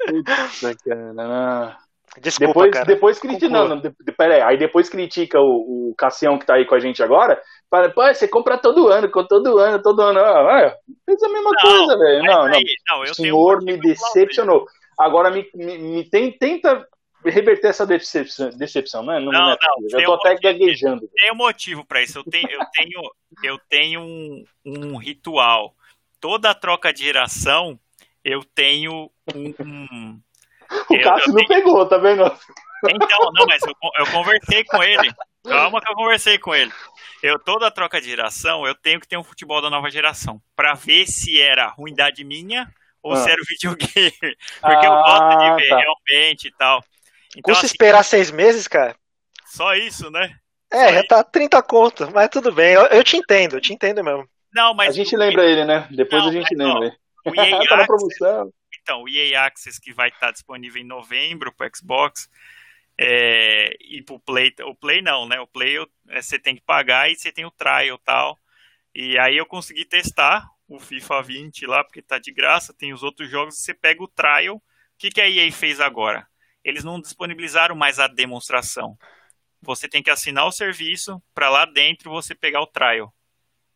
[0.07, 1.77] Puta, cara.
[2.21, 2.85] Desculpa, Depois, cara.
[2.85, 3.49] depois critica.
[3.49, 6.65] Não, não, de, de- pera aí, aí depois critica o, o Cassião que tá aí
[6.65, 7.41] com a gente agora,
[7.71, 10.19] Para, pô, você compra todo ano, todo ano, todo ano.
[10.19, 12.23] Ah, fez a mesma não, coisa, velho.
[12.25, 12.59] Não, não.
[12.89, 14.65] não o senhor me decepcionou.
[14.99, 16.85] Agora me, me, me tem, tenta
[17.23, 19.21] reverter essa decepção, decepção né?
[19.21, 21.09] Não, não, não, não já tô até gaguejando.
[21.15, 22.19] Tem um motivo para isso.
[22.19, 23.01] Eu tenho, eu tenho,
[23.41, 25.73] eu tenho um, um ritual.
[26.19, 27.79] Toda troca de geração,
[28.21, 29.53] eu tenho um.
[29.61, 30.19] um
[30.89, 31.47] o eu, Cássio eu não tenho...
[31.47, 32.23] pegou, tá vendo?
[32.89, 35.09] Então, não, mas eu, eu conversei com ele.
[35.43, 36.71] Calma que eu conversei com ele.
[37.21, 40.41] Eu, toda troca de geração, eu tenho que ter um futebol da nova geração.
[40.55, 42.67] para ver se era ruindade minha
[43.01, 43.17] ou ah.
[43.17, 44.35] se era o videogame.
[44.61, 45.77] Porque ah, eu gosto de ver tá.
[45.77, 46.83] realmente e tal.
[47.35, 48.95] Então, Custa assim, esperar seis meses, cara?
[49.45, 50.33] Só isso, né?
[50.71, 52.73] É, só já tá 30 conto, mas tudo bem.
[52.73, 54.27] Eu, eu, te entendo, eu te entendo mesmo.
[54.53, 55.87] Não, mas a gente lembra ele, né?
[55.91, 56.95] Depois não, a gente lembra.
[57.25, 58.51] Ó, o EA tá na promoção.
[58.81, 62.27] Então, o EA Access que vai estar disponível em novembro para Xbox
[62.97, 65.39] é, e pro Play, o Play não, né?
[65.39, 65.77] O Play
[66.09, 68.39] é, você tem que pagar e você tem o trial tal.
[68.93, 73.03] E aí eu consegui testar o FIFA 20 lá, porque tá de graça, tem os
[73.03, 74.57] outros jogos, você pega o trial.
[74.57, 74.61] O
[74.97, 76.27] que, que a EA fez agora?
[76.63, 78.97] Eles não disponibilizaram mais a demonstração.
[79.61, 83.13] Você tem que assinar o serviço para lá dentro você pegar o trial.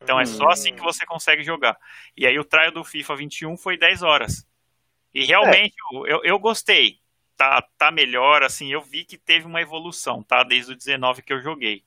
[0.02, 0.84] Então é só assim que hum.
[0.84, 1.78] você consegue jogar.
[2.16, 4.48] E aí o trial do FIFA 21 foi 10 horas.
[5.14, 6.14] E realmente é.
[6.14, 7.00] eu, eu gostei.
[7.38, 10.44] Tá, tá melhor, assim, eu vi que teve uma evolução, tá?
[10.44, 11.84] Desde o 19 que eu joguei.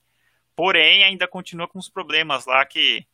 [0.55, 3.07] Porém, ainda continua com os problemas lá que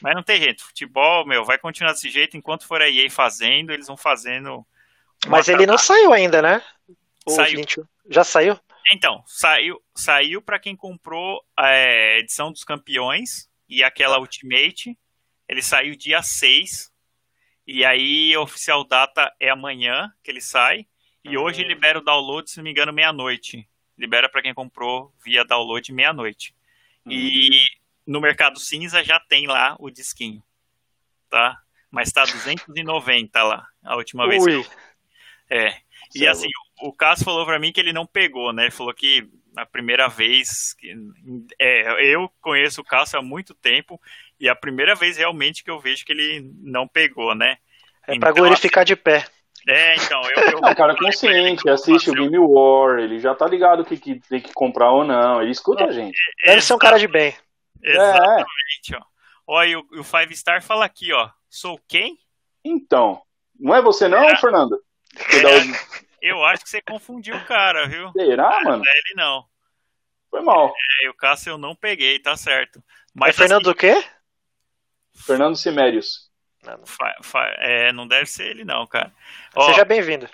[0.00, 0.64] mas não tem jeito.
[0.64, 4.66] Futebol, meu, vai continuar desse jeito enquanto for a EA fazendo, eles vão fazendo.
[5.26, 6.62] Mas ele não saiu ainda, né?
[7.24, 7.58] O saiu.
[7.58, 7.84] 21.
[8.10, 8.58] Já saiu?
[8.92, 14.98] Então, saiu, saiu para quem comprou a é, edição dos campeões e aquela Ultimate.
[15.48, 16.90] Ele saiu dia 6.
[17.64, 20.86] E aí, a oficial data é amanhã que ele sai.
[21.24, 21.44] E uhum.
[21.44, 23.68] hoje libera o download, se não me engano, meia-noite.
[23.96, 26.54] Libera para quem comprou via download meia-noite.
[27.04, 27.12] Uhum.
[27.12, 27.48] E
[28.06, 30.42] no mercado cinza já tem lá o disquinho,
[31.30, 31.60] tá?
[31.90, 34.50] Mas tá 290 lá, a última vez Ui.
[34.50, 34.66] que eu...
[35.50, 35.76] É.
[36.14, 36.48] E assim,
[36.80, 38.64] o, o Cássio falou para mim que ele não pegou, né?
[38.64, 40.94] Ele falou que a primeira vez que
[41.58, 44.00] é, eu conheço o Cássio há muito tempo
[44.40, 47.58] e é a primeira vez realmente que eu vejo que ele não pegou, né?
[48.06, 49.26] É então, para glorificar assim, de pé.
[49.68, 50.52] É, então, eu.
[50.52, 54.40] eu não, cara consciente, assiste o Game War, ele já tá ligado que, que tem
[54.40, 56.18] que comprar ou não, ele escuta é, a gente.
[56.44, 57.34] Deve ser um cara de bem.
[57.82, 58.96] Exatamente, é.
[58.96, 59.02] ó.
[59.46, 61.28] Ó, e o, o, Five Star fala aqui, ó.
[61.50, 62.18] Sou quem?
[62.64, 63.20] Então.
[63.58, 64.36] Não é você não, é.
[64.36, 64.80] Fernando?
[65.16, 68.10] É, eu acho que você confundiu o cara, viu?
[68.12, 68.82] Será, é, mano?
[68.86, 69.44] É ele não.
[70.30, 70.72] Foi mal.
[71.02, 72.82] É, o Cássio eu não peguei, tá certo.
[73.14, 74.04] Mas, é Fernando assim, o quê?
[75.14, 76.30] Fernando Simérios.
[76.64, 79.12] Não, fa, fa, é, não deve ser ele não, cara.
[79.54, 80.28] Ó, Seja bem-vindo.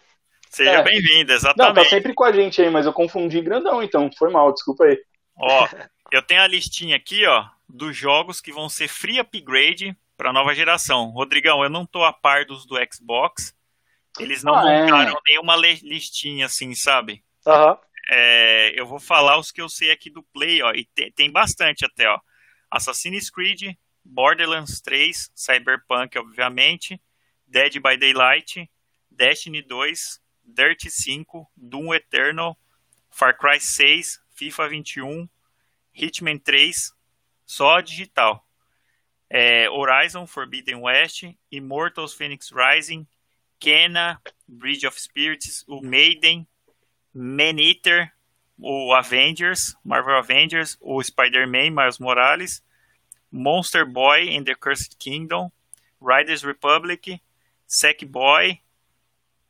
[0.51, 0.83] Seja é.
[0.83, 1.75] bem-vindo, exatamente.
[1.77, 4.11] Não, tá sempre com a gente aí, mas eu confundi grandão, então.
[4.19, 4.99] Foi mal, desculpa aí.
[5.37, 5.69] Ó,
[6.11, 10.55] Eu tenho a listinha aqui, ó, dos jogos que vão ser free upgrade para nova
[10.55, 11.11] geração.
[11.11, 13.55] Rodrigão, eu não tô a par dos do Xbox.
[14.19, 15.21] Eles não ah, montaram é.
[15.29, 17.23] nenhuma listinha assim, sabe?
[17.47, 17.77] Uhum.
[18.11, 21.31] É, eu vou falar os que eu sei aqui do Play, ó, e tem, tem
[21.31, 22.19] bastante até, ó.
[22.71, 23.75] Assassin's Creed,
[24.09, 26.99] Borderlands 3, Cyberpunk, obviamente,
[27.47, 28.69] Dead by Daylight,
[29.15, 32.57] Destiny 2, Dirt 5, Doom Eternal,
[33.11, 35.29] Far Cry 6, FIFA 21,
[35.95, 36.73] Hitman 3,
[37.45, 38.43] só digital.
[39.31, 43.07] É, Horizon Forbidden West, Immortals Phoenix Rising,
[43.61, 46.47] Kena, Bridge of Spirits, o Maiden,
[47.13, 48.11] Man-Eater,
[48.59, 52.63] o Avengers, Marvel Avengers, o Spider-Man Miles Morales,
[53.31, 55.51] Monster Boy and the Cursed Kingdom,
[56.01, 57.21] Riders Republic,
[57.67, 58.59] Sackboy,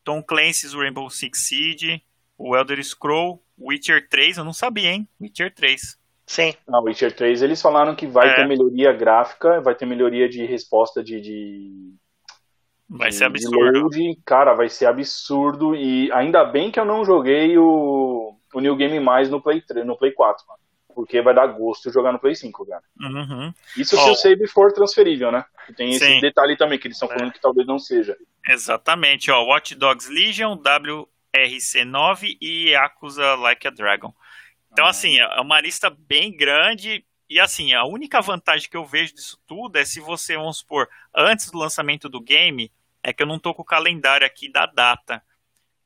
[0.05, 2.03] Tom Clancy's Rainbow Six Siege,
[2.37, 5.09] o Elder Scroll, Witcher 3, eu não sabia, hein?
[5.21, 5.99] Witcher 3.
[6.27, 6.55] Sim.
[6.69, 8.35] Na Witcher 3 eles falaram que vai é.
[8.35, 11.21] ter melhoria gráfica, vai ter melhoria de resposta de.
[11.21, 11.95] de
[12.89, 13.81] vai de, ser absurdo.
[13.81, 14.19] Load.
[14.27, 15.75] Cara, vai ser absurdo.
[15.75, 19.87] E ainda bem que eu não joguei o, o New Game Mais no Play, 3,
[19.87, 20.61] no Play 4, mano.
[20.99, 22.83] Porque vai dar gosto jogar no Play 5, cara.
[22.99, 23.55] Uhum.
[23.77, 24.03] Isso oh.
[24.03, 25.45] se o save for transferível, né?
[25.77, 26.21] Tem esse Sim.
[26.21, 27.33] detalhe também, que eles estão falando é.
[27.33, 28.17] que talvez não seja.
[28.45, 29.45] Exatamente, ó.
[29.45, 34.13] Watch Dogs Legion, WRC9 e Yakuza Like a Dragon.
[34.73, 34.91] Então, ah.
[34.91, 37.05] assim, é uma lista bem grande.
[37.31, 40.89] E assim, a única vantagem que eu vejo disso tudo é se você, vamos supor,
[41.15, 42.73] antes do lançamento do game,
[43.05, 45.23] é que eu não tô com o calendário aqui da data.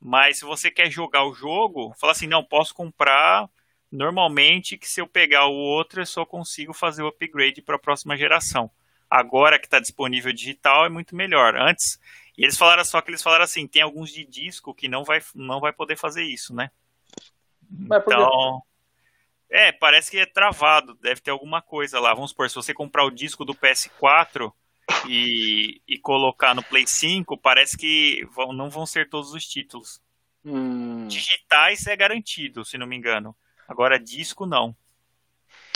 [0.01, 3.47] Mas se você quer jogar o jogo, fala assim, não, posso comprar
[3.93, 7.79] normalmente que se eu pegar o outro eu só consigo fazer o upgrade para a
[7.79, 8.71] próxima geração.
[9.11, 11.55] Agora que está disponível digital é muito melhor.
[11.55, 12.01] Antes,
[12.37, 15.23] e eles falaram só que eles falaram assim, tem alguns de disco que não vai,
[15.35, 16.71] não vai poder fazer isso, né?
[17.71, 18.63] Mas então,
[19.51, 22.15] É, parece que é travado, deve ter alguma coisa lá.
[22.15, 24.51] Vamos supor, se você comprar o disco do PS4
[25.07, 30.01] e, e colocar no Play 5, parece que vão, não vão ser todos os títulos.
[30.45, 31.07] Hum.
[31.07, 33.37] Digitais é garantido, se não me engano.
[33.73, 34.75] Agora, disco não.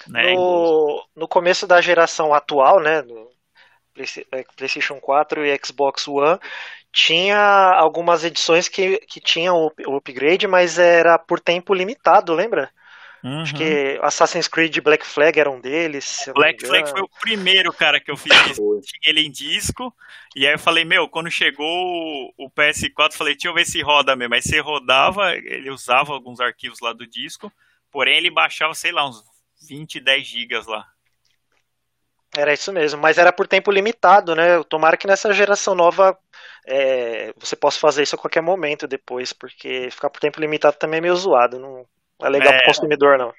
[0.06, 0.34] Né?
[0.34, 3.28] No, no começo da geração atual, né, no
[4.30, 6.38] é, PlayStation 4 e Xbox One,
[6.92, 12.70] tinha algumas edições que, que tinham o upgrade, mas era por tempo limitado, lembra?
[13.24, 13.42] Uhum.
[13.42, 16.28] Acho que Assassin's Creed Black Flag era um deles.
[16.32, 18.80] Black Flag foi o primeiro, cara, que eu fiz isso.
[18.84, 19.92] Tinha ele em disco.
[20.36, 21.66] E aí eu falei, meu, quando chegou
[22.38, 24.34] o PS4, falei, deixa eu ver se roda mesmo.
[24.34, 27.50] Aí você rodava, ele usava alguns arquivos lá do disco.
[27.90, 29.22] Porém, ele baixava, sei lá, uns
[29.68, 30.86] 20, 10 gigas lá.
[32.36, 34.62] Era isso mesmo, mas era por tempo limitado, né?
[34.64, 36.18] Tomara que nessa geração nova
[36.66, 40.98] é, você possa fazer isso a qualquer momento depois, porque ficar por tempo limitado também
[40.98, 41.58] é meio zoado.
[41.58, 41.86] Não,
[42.20, 43.32] é legal é, pro consumidor, não.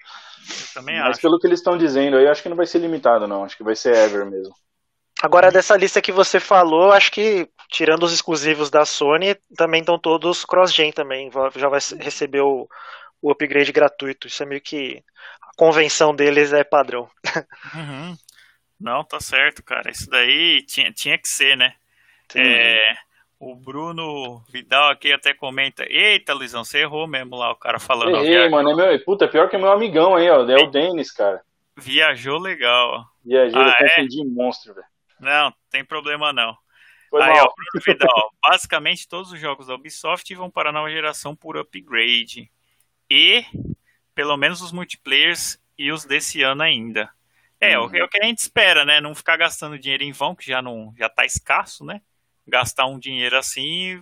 [0.74, 1.22] também Mas acho.
[1.22, 3.44] pelo que eles estão dizendo aí, acho que não vai ser limitado, não.
[3.44, 4.56] Acho que vai ser ever mesmo.
[5.22, 9.98] Agora, dessa lista que você falou, acho que, tirando os exclusivos da Sony, também estão
[9.98, 11.32] todos cross-gen também.
[11.56, 12.68] Já vai receber o,
[13.22, 14.28] o upgrade gratuito.
[14.28, 15.04] Isso é meio que.
[15.42, 17.10] A convenção deles é padrão.
[17.74, 18.16] Uhum.
[18.80, 19.90] Não, tá certo, cara.
[19.90, 21.74] Isso daí tinha, tinha que ser, né?
[22.36, 22.94] É,
[23.40, 28.18] o Bruno Vidal aqui até comenta: Eita, Luizão, você errou mesmo lá, o cara falando.
[28.18, 30.48] Errei, mano, é meu, puta, é pior que meu amigão aí, ó.
[30.50, 31.42] É o Denis, cara.
[31.76, 33.06] Viajou legal, ó.
[33.24, 33.90] Viajou, ah, eu é?
[33.90, 34.88] confundi monstro, velho.
[35.20, 36.56] Não, tem problema não.
[37.10, 37.46] Foi aí, mal.
[37.46, 41.58] ó, Bruno Vidal, basicamente todos os jogos da Ubisoft vão para a nova geração por
[41.58, 42.52] upgrade.
[43.10, 43.46] E,
[44.14, 47.10] pelo menos os multiplayers e os desse ano ainda.
[47.60, 47.94] É, uhum.
[47.96, 49.02] é o que a gente espera, né?
[49.02, 52.02] Não ficar gastando dinheiro em vão, que já não já tá escasso, né?
[52.48, 54.02] gastar um dinheiro assim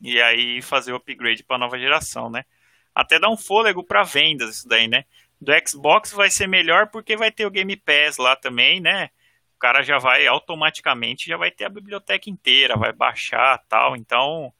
[0.00, 2.44] e aí fazer o upgrade para nova geração, né?
[2.94, 5.04] Até dá um fôlego para vendas isso daí, né?
[5.40, 9.10] Do Xbox vai ser melhor porque vai ter o Game Pass lá também, né?
[9.54, 14.52] O cara já vai automaticamente já vai ter a biblioteca inteira, vai baixar tal, então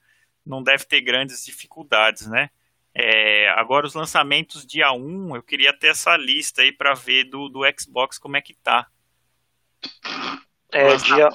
[0.45, 2.51] não deve ter grandes dificuldades, né?
[2.95, 7.49] É, agora os lançamentos dia 1, eu queria ter essa lista aí para ver do,
[7.49, 8.86] do Xbox como é que tá.
[10.70, 11.28] É, dia,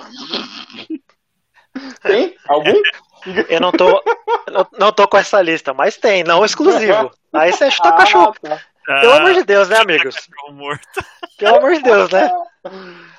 [2.02, 2.36] tem?
[2.48, 2.74] Algum?
[3.50, 4.02] Eu não tô,
[4.50, 7.12] não, não tô com essa lista, mas tem, não exclusivo.
[7.34, 8.36] Aí você chuta ah, cachorro.
[8.42, 8.62] Tá.
[9.02, 10.16] Pelo amor de Deus, né, amigos?
[11.38, 12.32] Pelo amor de Deus, né?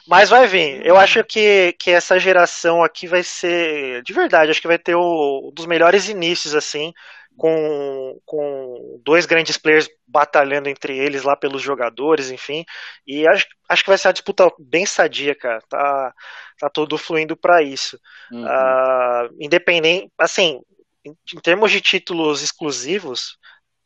[0.07, 0.87] Mas vai vir.
[0.87, 4.03] Eu acho que, que essa geração aqui vai ser.
[4.03, 6.95] De verdade, acho que vai ter o, um dos melhores inícios, assim
[7.39, 12.65] com, com dois grandes players batalhando entre eles lá pelos jogadores, enfim.
[13.07, 15.63] E acho, acho que vai ser uma disputa bem sadia, cara.
[15.69, 16.13] Tá,
[16.59, 17.99] tá tudo fluindo para isso.
[18.33, 18.45] Uhum.
[18.45, 20.61] Uh, independente, assim,
[21.05, 23.39] em, em, termos de títulos exclusivos,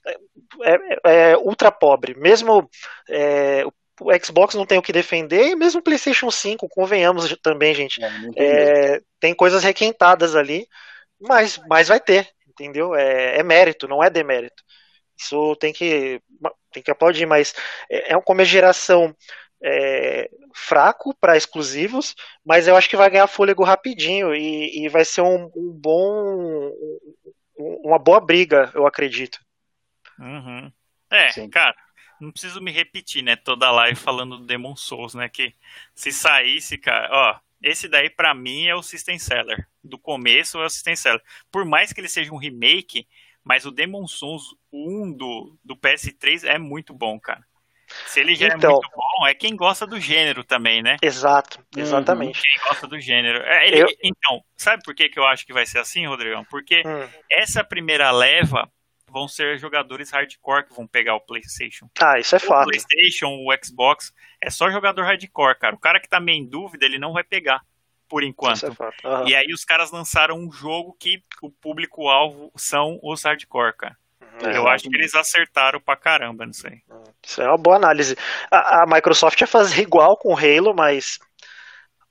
[0.06, 0.16] é,
[0.62, 2.14] é, é ultra pobre.
[2.14, 2.68] Mesmo
[3.10, 3.64] é,
[4.00, 8.00] o Xbox não tem o que defender, e mesmo o PlayStation 5, convenhamos também, gente.
[8.34, 10.66] É, tem coisas requentadas ali,
[11.20, 12.94] mas, mas vai ter entendeu?
[12.94, 14.62] É, é mérito, não é demérito.
[15.18, 16.20] Isso tem que,
[16.72, 17.54] tem que aplaudir, mas
[17.90, 19.14] é, é um começo de geração
[19.62, 25.04] é, fraco para exclusivos, mas eu acho que vai ganhar fôlego rapidinho e, e vai
[25.04, 26.72] ser um, um, bom,
[27.56, 29.38] uma boa briga, eu acredito.
[30.18, 30.70] Uhum.
[31.10, 31.48] É, Sim.
[31.48, 31.74] cara,
[32.20, 33.36] não preciso me repetir, né?
[33.36, 35.28] Toda live falando do Demon Souls, né?
[35.28, 35.54] Que
[35.94, 39.66] se saísse, cara, ó, esse daí, para mim, é o System Seller.
[39.82, 41.22] Do começo é o System Seller.
[41.50, 43.06] Por mais que ele seja um remake,
[43.44, 47.44] mas o Demon Souls 1 do, do PS3 é muito bom, cara.
[48.06, 50.96] Se ele já é então, é muito bom, é quem gosta do gênero também, né?
[51.02, 51.82] Exato, uhum.
[51.82, 52.40] exatamente.
[52.40, 53.42] Quem gosta do gênero.
[53.42, 53.86] É, ele, eu...
[54.02, 56.44] Então, sabe por que, que eu acho que vai ser assim, Rodrigão?
[56.44, 57.08] Porque hum.
[57.30, 58.70] essa primeira leva
[59.12, 61.88] vão ser jogadores hardcore que vão pegar o PlayStation.
[62.00, 62.62] Ah, isso é fato.
[62.62, 65.76] O PlayStation, o Xbox, é só jogador hardcore, cara.
[65.76, 67.60] O cara que tá meio em dúvida, ele não vai pegar,
[68.08, 68.56] por enquanto.
[68.56, 69.06] Isso é fato.
[69.06, 69.28] Uhum.
[69.28, 73.96] E aí os caras lançaram um jogo que o público-alvo são os hardcore, cara.
[74.42, 74.50] Uhum.
[74.50, 76.82] Eu acho que eles acertaram pra caramba, não sei.
[77.22, 78.16] Isso é uma boa análise.
[78.50, 81.18] A, a Microsoft ia fazer igual com o Halo, mas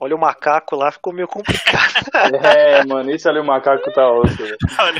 [0.03, 2.09] Olha o macaco lá, ficou meio complicado.
[2.43, 4.35] é, mano, isso ali o macaco tá osso.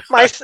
[0.08, 0.40] Mas,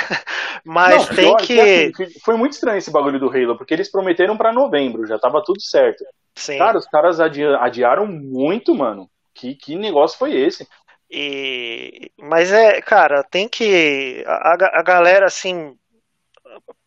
[0.64, 1.60] mas Não, tem que...
[1.60, 5.42] Assim, foi muito estranho esse bagulho do Halo, porque eles prometeram para novembro, já tava
[5.44, 6.02] tudo certo.
[6.34, 6.56] Sim.
[6.56, 9.06] Cara, os caras adiaram muito, mano.
[9.34, 10.66] Que, que negócio foi esse?
[11.10, 14.24] E, mas é, cara, tem que.
[14.26, 15.76] A, a galera, assim,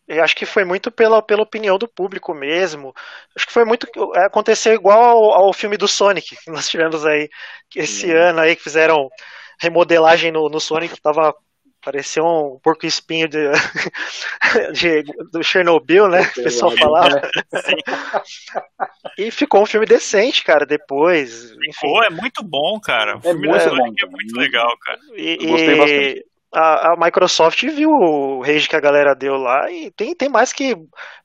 [0.08, 2.94] eu acho que foi muito pela, pela opinião do público mesmo.
[3.36, 3.86] Acho que foi muito.
[4.16, 7.28] É, aconteceu igual ao, ao filme do Sonic que nós tivemos aí
[7.76, 9.08] esse ano aí, que fizeram
[9.60, 11.34] remodelagem no, no Sonic, que tava
[11.84, 13.38] Parecia um porco espinho de,
[14.74, 16.22] de, do Chernobyl, né?
[16.36, 17.22] O pessoal falava.
[19.16, 21.52] e ficou um filme decente, cara, depois.
[21.52, 21.86] Enfim.
[21.88, 23.16] Pô, é muito bom, cara.
[23.16, 24.12] O É filme muito bom, Sonic é cara.
[24.12, 24.98] muito legal, cara.
[25.16, 26.26] E, Eu gostei e bastante.
[26.52, 30.52] A, a Microsoft viu o rage que a galera deu lá e tem, tem mais
[30.52, 30.76] que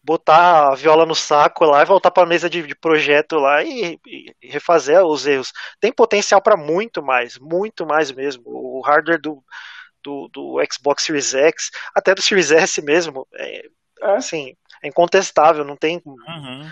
[0.03, 3.99] botar a viola no saco lá e voltar pra mesa de, de projeto lá e,
[4.05, 5.53] e refazer os erros.
[5.80, 8.43] Tem potencial pra muito mais, muito mais mesmo.
[8.45, 9.41] O hardware do,
[10.03, 13.65] do, do Xbox Series X, até do Series S mesmo, é,
[14.01, 14.15] É.
[14.15, 16.69] assim, é incontestável, não tem Uhum.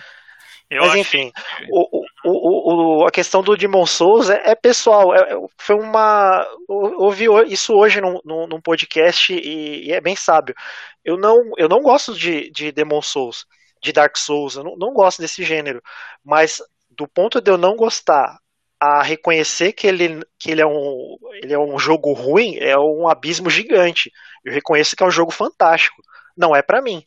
[0.69, 1.31] Mas achei enfim,
[1.69, 5.13] o, o, o, o- a questão do Demon Souls é, é pessoal.
[5.15, 6.45] é- é- foi uma.
[6.67, 10.55] Ouvi isso hoje num, num, podcast e, e é bem sábio.
[11.03, 13.45] Eu não, eu não gosto de, de Demon Souls,
[13.81, 15.81] de Dark Souls, eu não, não gosto desse gênero.
[16.23, 18.37] Mas do ponto de eu não gostar
[18.79, 23.07] a reconhecer que ele, que ele, é, um, ele é um jogo ruim, é um
[23.07, 24.11] abismo gigante.
[24.43, 26.01] Eu reconheço que é um jogo fantástico.
[26.35, 27.03] Não é pra mim,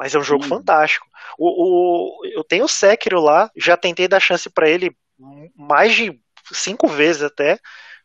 [0.00, 0.48] mas é um jogo Hum.
[0.48, 1.06] fantástico.
[1.38, 4.96] O, o- eu tenho o Sekiro lá, já tentei dar chance pra ele
[5.54, 6.18] mais de
[6.52, 7.58] cinco vezes até,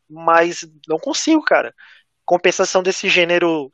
[0.10, 1.74] mas não consigo, cara.
[2.26, 3.70] Compensação desse gênero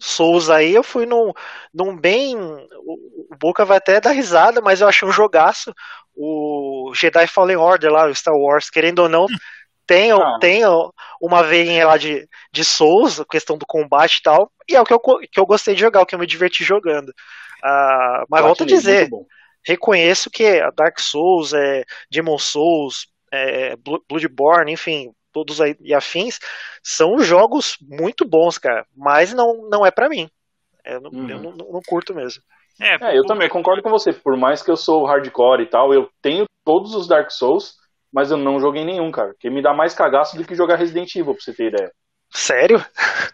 [0.00, 1.32] Souls aí, eu fui num,
[1.74, 2.36] num bem.
[2.36, 5.74] O, o Boca vai até dar risada, mas eu achei um jogaço.
[6.14, 9.26] O Jedi Fallen Order lá, o Star Wars, querendo ou não,
[9.86, 10.38] tem, Ah.
[10.40, 10.62] tem
[11.20, 14.92] uma veinha lá de, de Souls, questão do combate e tal, e é o que
[14.94, 17.12] eu, que eu gostei de jogar, o que eu me diverti jogando.
[17.68, 19.08] Ah, mas volto a dizer,
[19.64, 25.92] reconheço que a Dark Souls, é, Demon Souls, é, Blo- Bloodborne, enfim, todos aí e
[25.92, 26.38] afins,
[26.82, 30.30] são jogos muito bons, cara, mas não, não é pra mim.
[30.84, 31.28] É, Eu, não, Uhum.
[31.30, 32.42] eu não, não- não curto mesmo.
[32.80, 34.12] É, É, eu também concordo com você.
[34.12, 37.74] Por mais que eu sou hardcore e tal, eu tenho todos os Dark Souls,
[38.12, 39.30] mas eu não joguei nenhum, cara.
[39.30, 41.90] Porque me dá mais cagaço do que jogar Resident Evil, pra você ter ideia.
[42.36, 42.84] Sério?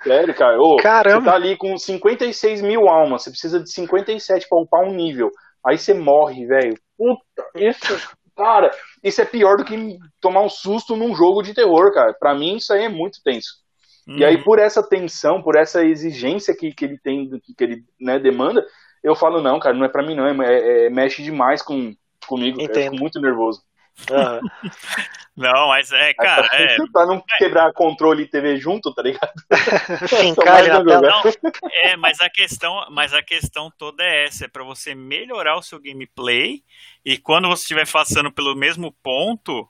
[0.03, 0.57] Sério, cara.
[0.61, 1.20] Ô, Caramba.
[1.20, 5.28] Você tá ali com 56 mil almas, você precisa de 57 pra upar um nível.
[5.66, 6.74] Aí você morre, velho.
[6.96, 8.11] Puta, isso.
[8.36, 8.70] Cara,
[9.05, 12.14] isso é pior do que tomar um susto num jogo de terror, cara.
[12.18, 13.61] Pra mim, isso aí é muito tenso.
[14.09, 14.42] E aí, Uhum.
[14.42, 18.64] por essa tensão, por essa exigência que, que ele tem, que, ele né, demanda,
[19.05, 20.26] eu falo, não, cara, não é pra mim, não.
[20.26, 21.92] É, é- é- mexe demais com,
[22.26, 22.57] comigo.
[22.57, 22.66] Cara.
[22.68, 22.90] Eu Entendo.
[22.92, 23.61] fico muito nervoso.
[25.34, 29.32] Não, mas é, cara, é, pra não quebrar controle e TV junto, tá ligado?
[30.09, 31.11] Fincar ele na um tela.
[31.11, 31.38] jogo.
[31.62, 35.57] Não, é, mas a questão, mas a questão toda é essa, é para você melhorar
[35.57, 36.62] o seu gameplay
[37.05, 39.66] e quando você estiver passando pelo mesmo ponto,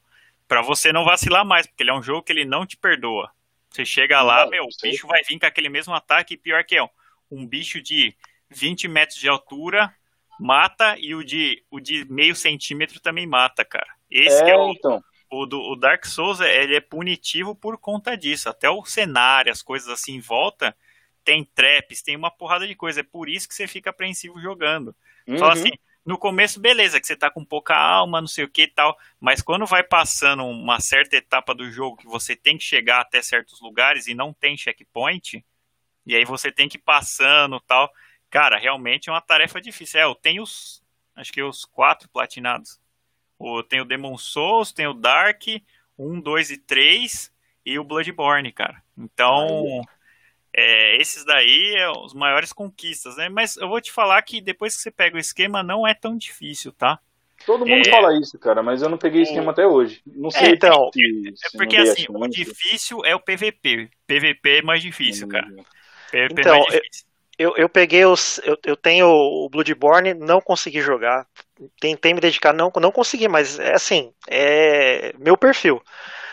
[0.48, 3.30] para você não vacilar mais, porque ele é um jogo que ele não te perdoa.
[3.70, 6.62] Você chega lá, Não, meu, o bicho vai vir com aquele mesmo ataque, e pior
[6.64, 6.86] que é,
[7.30, 8.14] um bicho de
[8.50, 9.94] 20 metros de altura
[10.38, 13.86] mata e o de, o de meio centímetro também mata, cara.
[14.12, 15.02] Esse é É, o, então.
[15.30, 18.48] o, do, o Dark Souls, é- ele é punitivo por conta disso.
[18.48, 20.76] Até o cenário, as coisas assim em volta,
[21.24, 23.00] tem traps, tem uma porrada de coisa.
[23.00, 24.94] É por isso que você fica apreensivo jogando.
[25.34, 25.50] Só Uhum.
[25.50, 25.70] assim,
[26.04, 28.98] no começo, beleza, que você tá com pouca alma, não sei o que e tal.
[29.20, 33.22] Mas quando vai passando uma certa etapa do jogo que você tem que chegar até
[33.22, 35.44] certos lugares e não tem checkpoint,
[36.06, 37.92] e aí você tem que ir passando tal.
[38.30, 40.00] Cara, realmente é uma tarefa difícil.
[40.00, 40.82] É, eu tenho os.
[41.14, 42.80] Acho que os quatro platinados.
[43.42, 45.42] O, tem o Demon Souls, tem o Dark,
[45.98, 47.32] 1, 2 e 3
[47.66, 48.80] e o Bloodborne, cara.
[48.96, 49.82] Então,
[50.54, 53.28] é, esses daí é os maiores conquistas, né?
[53.28, 56.16] Mas eu vou te falar que depois que você pega o esquema, não é tão
[56.16, 57.00] difícil, tá?
[57.44, 57.90] Todo mundo É.
[57.90, 60.00] fala isso, cara, mas eu não peguei esquema até hoje.
[60.06, 63.90] Não sei então, se, É se porque assim, o difícil é o PVP.
[64.06, 65.48] PVP é mais difícil, cara.
[66.12, 67.11] PVP Então, é mais difícil.
[67.42, 68.38] Eu, eu peguei os.
[68.44, 71.26] Eu, eu tenho o Bloodborne, não consegui jogar.
[71.80, 75.82] Tentei me dedicar, não, não consegui, mas é assim, é meu perfil.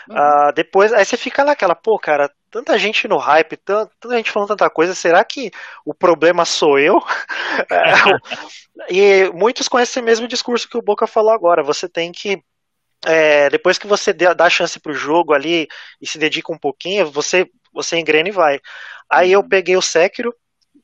[0.08, 0.16] Uhum.
[0.16, 4.30] Ah, depois, aí você fica naquela, pô, cara, tanta gente no hype, tanta, tanta gente
[4.30, 5.50] falando tanta coisa, será que
[5.84, 7.00] o problema sou eu?
[7.70, 7.92] É,
[8.88, 11.62] e muitos conhecem o mesmo discurso que o Boca falou agora.
[11.64, 12.42] Você tem que.
[13.06, 15.66] é, depois que você dá a chance pro jogo ali
[16.00, 18.60] e se dedica um pouquinho, você, você engrena e vai.
[19.10, 20.34] Aí eu peguei o Sekiro,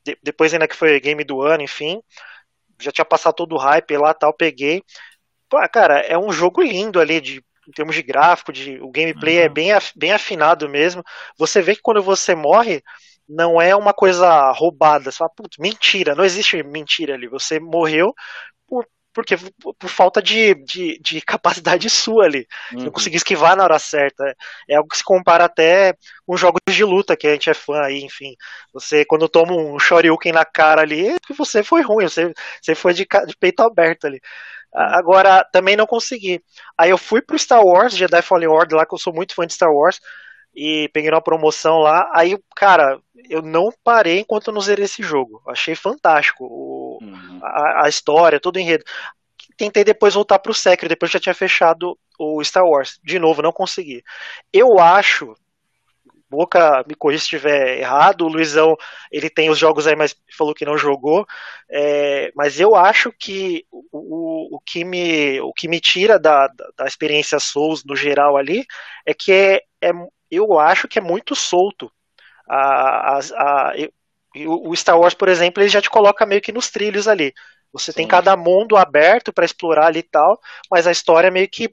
[0.07, 2.01] de- depois ainda que foi game do ano, enfim.
[2.79, 4.83] Já tinha passado todo o hype lá tal, peguei.
[5.49, 9.39] Pô, cara, é um jogo lindo ali, de, em termos de gráfico, de, o gameplay
[9.39, 9.53] é Uhum.
[9.53, 11.03] bem, af- bem afinado mesmo.
[11.37, 12.83] Você vê que quando você morre,
[13.29, 15.11] não é uma coisa roubada.
[15.11, 17.27] Você fala, putz, mentira, não existe mentira ali.
[17.27, 18.13] Você morreu
[18.67, 18.87] por,
[19.17, 22.47] porque, por, falta de, de, de capacidade sua ali.
[22.71, 22.83] Uhum.
[22.83, 24.23] Não conseguir esquivar na hora certa.
[24.69, 27.81] É algo que se compara até com jogos de luta, que a gente é fã
[27.81, 28.35] aí, enfim.
[28.71, 32.75] Você, quando toma um Shoryuken na cara ali, é porque você foi ruim, você, você
[32.75, 34.21] foi de, de peito aberto ali.
[34.71, 36.39] Agora, também não consegui.
[36.77, 39.47] Aí eu fui pro Star Wars, Jedi Fallen Order, lá que eu sou muito fã
[39.47, 39.99] de Star Wars,
[40.57, 42.09] e peguei uma promoção lá.
[42.15, 42.99] Aí, cara,
[43.29, 45.39] eu não parei enquanto eu não zerei esse jogo.
[45.47, 47.39] Achei fantástico o, uhum.
[47.43, 48.83] a, a, história, todo o enredo.
[49.55, 52.99] Tentei depois voltar pro Sekiro, depois já tinha fechado o Star Wars.
[53.03, 54.03] De novo, não consegui.
[54.51, 55.35] Eu acho,
[56.27, 58.21] Boca, me corrija se estiver errado.
[58.23, 58.75] O Luizão,
[59.11, 61.23] ele tem os jogos aí, mas falou que não jogou.
[61.69, 66.69] É, mas eu acho que o, o, que, me, o que me tira da, da,
[66.79, 68.65] da experiência Souls no geral ali
[69.05, 69.91] é que é, é,
[70.29, 71.91] eu acho que é muito solto.
[72.47, 73.73] A, a, a,
[74.47, 77.33] o Star Wars, por exemplo, ele já te coloca meio que nos trilhos ali.
[77.73, 77.97] Você Sim.
[77.97, 80.39] tem cada mundo aberto para explorar ali e tal,
[80.71, 81.69] mas a história meio que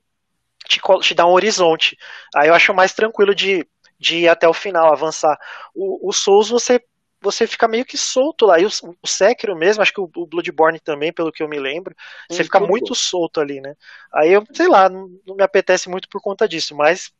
[0.66, 1.96] te, te dá um horizonte.
[2.34, 3.66] Aí eu acho mais tranquilo de
[3.98, 5.38] de ir até o final, avançar.
[5.74, 6.80] O, o Souls você
[7.20, 8.60] você fica meio que solto lá.
[8.60, 8.68] E o,
[9.02, 11.96] o Sekiro mesmo, acho que o, o, Bloodborne também, pelo que eu me lembro,
[12.30, 13.74] você fica muito solto ali, né?
[14.12, 17.10] Aí eu, sei lá, não, não me apetece muito por conta disso, mas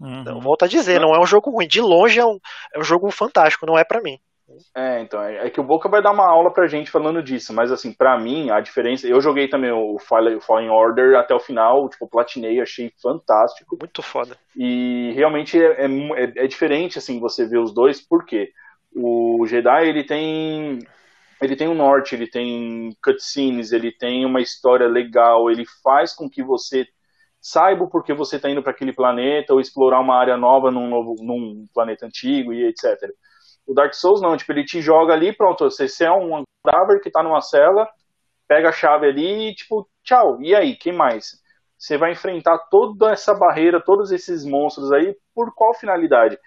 [0.00, 0.40] uhum.
[0.40, 1.68] volto a dizer, não é um jogo ruim.
[1.68, 2.38] De longe é um,
[2.74, 4.18] é um jogo fantástico, não é para mim.
[4.74, 7.52] É, então, é, é que o Boca vai dar uma aula pra gente falando disso,
[7.52, 9.06] mas assim, pra mim, a diferença.
[9.06, 13.76] Eu joguei também o Fallen Order até o final, tipo, platinei, achei fantástico.
[13.80, 14.36] Muito foda.
[14.56, 18.50] E realmente é, é, é diferente, assim, você ver os dois, porque
[18.94, 20.78] o Jedi, ele tem.
[21.40, 26.28] Ele tem um norte, ele tem cutscenes, ele tem uma história legal, ele faz com
[26.28, 26.86] que você
[27.40, 31.16] saiba porque você está indo para aquele planeta ou explorar uma área nova num, novo,
[31.20, 33.10] num planeta antigo e etc.
[33.66, 37.10] O Dark Souls não, tipo, ele te joga ali, pronto, você, é um cadáver que
[37.10, 37.88] tá numa cela,
[38.46, 41.40] pega a chave ali e, tipo, tchau, e aí, quem mais?
[41.78, 46.38] Você vai enfrentar toda essa barreira, todos esses monstros aí, por qual finalidade?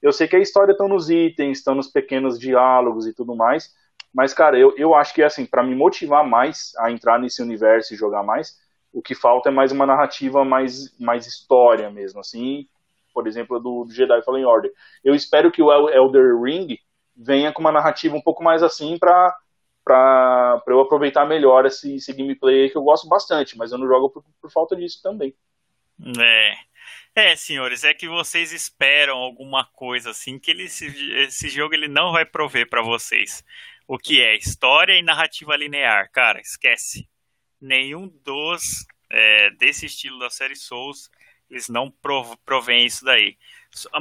[0.00, 3.74] Eu sei que a história está nos itens, estão nos pequenos diálogos e tudo mais,
[4.14, 7.92] mas, cara, eu, eu acho que, assim, para me motivar mais a entrar nesse universo
[7.92, 8.56] e jogar mais,
[8.92, 12.66] o que falta é mais uma narrativa, mais, mais história mesmo, assim,
[13.12, 14.72] por exemplo, do, do Jedi Fallen Order.
[15.04, 16.78] Eu espero que o Elder Ring
[17.16, 19.36] venha com uma narrativa um pouco mais assim para
[19.84, 24.10] para eu aproveitar melhor esse, esse gameplay que eu gosto bastante, mas eu não jogo
[24.10, 25.34] por, por falta disso também.
[26.20, 26.68] É.
[27.14, 31.88] É, senhores, é que vocês esperam alguma coisa assim que ele, esse, esse jogo ele
[31.88, 33.42] não vai prover para vocês.
[33.86, 37.08] O que é história e narrativa linear, cara, esquece.
[37.60, 41.10] Nenhum dos é, desse estilo da série Souls
[41.50, 41.90] eles não
[42.44, 43.38] provém isso daí.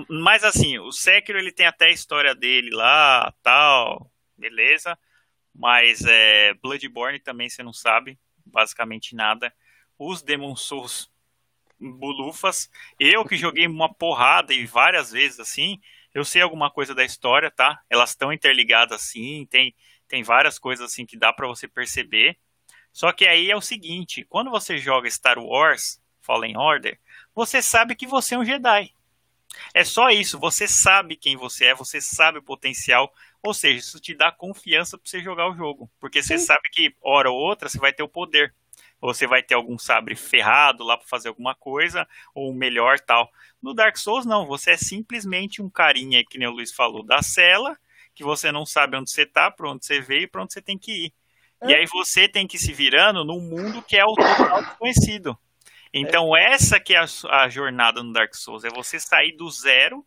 [0.10, 4.98] Mas assim, o Sekiro ele tem até a história dele lá, tal, beleza.
[5.54, 9.54] Mas é, Bloodborne também você não sabe basicamente nada.
[9.98, 11.12] Os Demon Souls
[11.80, 12.70] bulufas.
[13.00, 15.80] Eu que joguei uma porrada e várias vezes assim,
[16.14, 17.82] eu sei alguma coisa da história, tá?
[17.90, 19.76] Elas estão interligadas assim, tem
[20.08, 22.38] tem várias coisas assim que dá para você perceber.
[22.98, 27.00] Só que aí é o seguinte, quando você joga Star Wars Fallen Order,
[27.32, 28.92] você sabe que você é um Jedi.
[29.72, 34.00] É só isso, você sabe quem você é, você sabe o potencial, ou seja, isso
[34.00, 36.48] te dá confiança para você jogar o jogo, porque você Sim.
[36.48, 38.52] sabe que hora ou outra você vai ter o poder.
[39.00, 43.32] Ou você vai ter algum sabre ferrado lá para fazer alguma coisa, ou melhor tal.
[43.62, 47.22] No Dark Souls, não, você é simplesmente um carinha, que nem o Luiz falou, da
[47.22, 47.78] cela,
[48.16, 50.64] que você não sabe onde você tá, para onde você veio e para onde você
[50.64, 51.14] tem que ir.
[51.66, 55.38] E aí você tem que se virando num mundo que é o total desconhecido.
[55.94, 57.06] Então, essa que é a,
[57.44, 60.06] a, jornada no Dark Souls, é você sair do zero,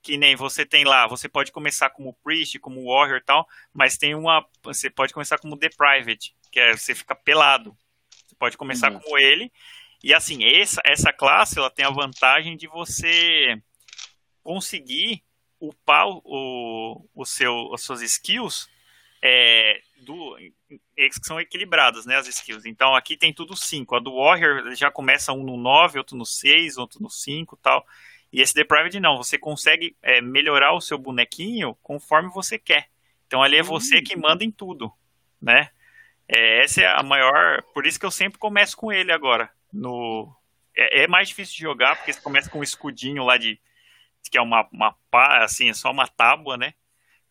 [0.00, 3.96] que nem você tem lá, você pode começar como Priest, como Warrior e tal, mas
[3.96, 7.76] tem uma, você pode começar como Deprived, que é você fica pelado.
[8.26, 9.00] Você pode começar uhum.
[9.00, 9.50] como ele,
[10.02, 13.56] e assim, essa, essa classe, ela tem a vantagem de você
[14.42, 15.22] conseguir
[15.60, 18.68] upar o, o seu, as suas skills
[19.22, 20.36] é, do,
[21.08, 22.64] que são equilibradas, né, as skills.
[22.66, 23.96] Então aqui tem tudo 5.
[23.96, 27.86] A do Warrior já começa um no 9, outro no 6, outro no 5 tal.
[28.32, 32.88] E esse Deprived não, você consegue é, melhorar o seu bonequinho conforme você quer.
[33.26, 34.92] Então ali é você que manda em tudo,
[35.40, 35.70] né?
[36.28, 37.62] É, essa é a maior.
[37.74, 39.50] Por isso que eu sempre começo com ele agora.
[39.72, 40.34] No
[40.76, 43.60] é, é mais difícil de jogar porque você começa com um escudinho lá de
[44.30, 44.96] que é uma, uma
[45.42, 46.72] assim, é só uma tábua, né?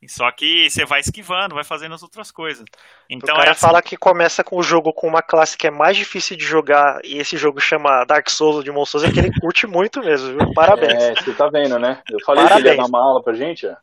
[0.08, 2.66] Só que você vai esquivando, vai fazendo as outras coisas.
[3.10, 3.62] Então, o cara é assim...
[3.62, 7.00] fala que começa com o jogo com uma classe que é mais difícil de jogar
[7.04, 10.54] e esse jogo chama Dark Souls de Souls, é que ele curte muito mesmo, viu?
[10.54, 11.02] Parabéns.
[11.02, 12.02] É, você tá vendo, né?
[12.10, 12.64] Eu falei Parabéns.
[12.64, 13.76] que ele ia dar uma aula pra gente, ó.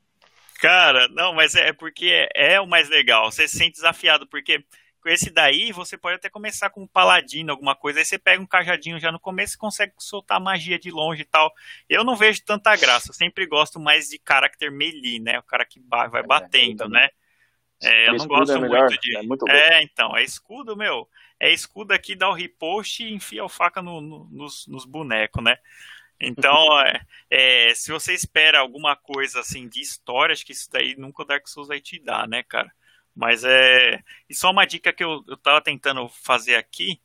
[0.61, 3.31] Cara, não, mas é porque é o mais legal.
[3.31, 4.65] Você se sente desafiado, porque
[5.07, 8.01] esse daí, você pode até começar com um paladino, alguma coisa.
[8.01, 11.25] Aí você pega um cajadinho já no começo e consegue soltar magia de longe e
[11.25, 11.53] tal.
[11.89, 13.11] Eu não vejo tanta graça.
[13.11, 15.39] Eu sempre gosto mais de caráter melee, né?
[15.39, 17.09] O cara que vai é, batendo, né?
[17.83, 19.17] É, eu não gosto é muito de.
[19.17, 21.09] É, muito é, então, é escudo, meu.
[21.39, 25.43] É escudo aqui, dá o repost e enfia a faca no, no, nos, nos bonecos,
[25.43, 25.57] né?
[26.21, 30.97] Então, é, é, se você espera alguma coisa assim de história, acho que isso daí
[30.97, 32.73] nunca o Dark Souls vai te dar, né, cara?
[33.19, 34.01] Mas é.
[34.31, 37.01] E só uma dica que eu, eu tava tentando fazer aqui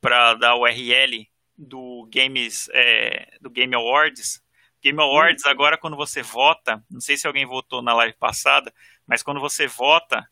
[0.00, 4.42] para dar o URL do Games é, do Game Awards.
[4.82, 5.50] Game Awards, hum.
[5.50, 8.72] agora quando você vota, não sei se alguém votou na live passada,
[9.06, 10.26] mas quando você vota,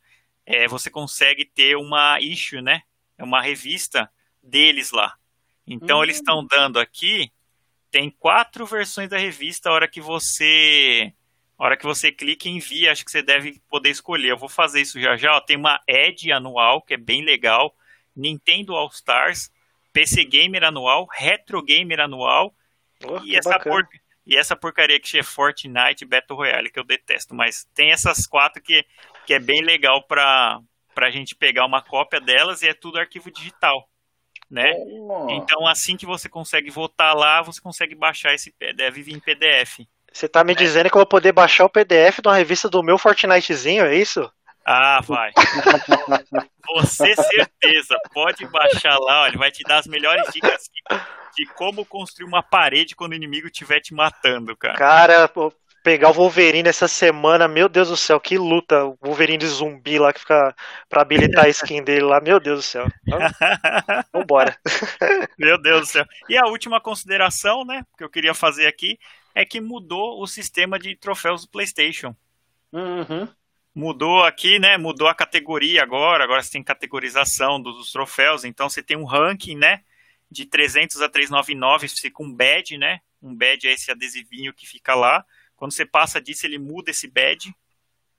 [0.46, 2.80] é, você consegue ter uma issue, né?
[3.18, 4.10] É uma revista
[4.42, 5.14] deles lá.
[5.66, 6.04] Então hum.
[6.04, 7.30] eles estão dando aqui,
[7.90, 11.12] tem quatro versões da revista, a hora que você.
[11.58, 14.30] A hora que você clica e envia, acho que você deve poder escolher.
[14.30, 15.36] Eu vou fazer isso já já.
[15.36, 15.40] Ó.
[15.40, 17.74] Tem uma Ed anual, que é bem legal.
[18.14, 19.50] Nintendo All Stars,
[19.92, 22.54] PC Gamer anual, Retro Gamer anual.
[23.04, 23.88] Oh, e, essa por...
[24.24, 27.34] e essa porcaria que é Fortnite Battle Royale, que eu detesto.
[27.34, 28.84] Mas tem essas quatro que,
[29.26, 30.62] que é bem legal para
[30.96, 33.88] a gente pegar uma cópia delas e é tudo arquivo digital.
[34.48, 34.72] Né?
[34.76, 35.26] Oh.
[35.30, 39.80] Então, assim que você consegue votar lá, você consegue baixar esse PDF em PDF.
[40.12, 40.56] Você tá me é.
[40.56, 43.94] dizendo que eu vou poder baixar o PDF de uma revista do meu Fortnitezinho, é
[43.94, 44.30] isso?
[44.64, 45.32] Ah, vai.
[46.74, 50.68] Você certeza, pode baixar lá, ele vai te dar as melhores dicas
[51.34, 54.74] de como construir uma parede quando o inimigo estiver te matando, cara.
[54.76, 55.30] Cara,
[55.82, 58.84] pegar o Wolverine essa semana, meu Deus do céu, que luta.
[58.84, 60.54] O Wolverine zumbi lá que fica
[60.86, 62.86] pra habilitar a skin dele lá, meu Deus do céu.
[64.12, 64.54] Vambora.
[65.38, 66.04] Meu Deus do céu.
[66.28, 68.98] E a última consideração, né, que eu queria fazer aqui,
[69.40, 72.14] é que mudou o sistema de troféus do PlayStation.
[72.72, 73.28] Uhum
[73.78, 74.76] mudou aqui, né?
[74.76, 76.24] Mudou a categoria agora.
[76.24, 78.44] Agora você tem categorização dos, troféus.
[78.44, 79.82] Então você tem um ranking, né?
[80.28, 83.00] De 300 a 399, fica um badge, né?
[83.22, 85.24] Um badge é esse adesivinho que fica lá.
[85.56, 87.54] Quando você passa disso, ele muda esse badge,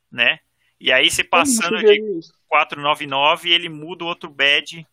[0.10, 0.40] né?
[0.80, 2.02] E aí você passando de
[2.48, 4.88] 499, ele muda o outro badge,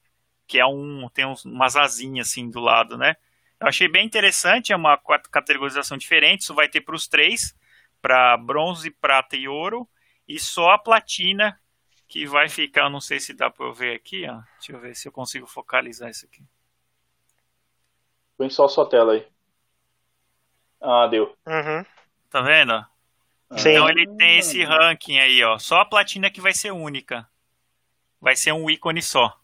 [0.49, 3.17] que é um tem uns, umas asinhas assim do lado, né?
[3.61, 4.99] Eu achei bem interessante, é uma
[5.31, 6.43] categorização diferente.
[6.43, 7.57] Isso vai ter para os três,
[8.03, 9.89] para bronze, prata e ouro.
[10.29, 11.59] E só a platina
[12.09, 14.41] que vai ficar, não sei se dá para eu ver aqui, ó.
[14.59, 16.45] Deixa eu ver se eu consigo focalizar isso aqui.
[18.37, 19.27] Põe só a sua tela aí.
[20.81, 21.35] Ah, deu.
[21.47, 21.85] Uhum.
[22.29, 22.85] Tá vendo?
[23.57, 23.71] Sim.
[23.71, 25.59] Então ele tem esse ranking aí, ó.
[25.59, 27.29] Só a platina que vai ser única.
[28.21, 29.41] Vai ser um ícone só.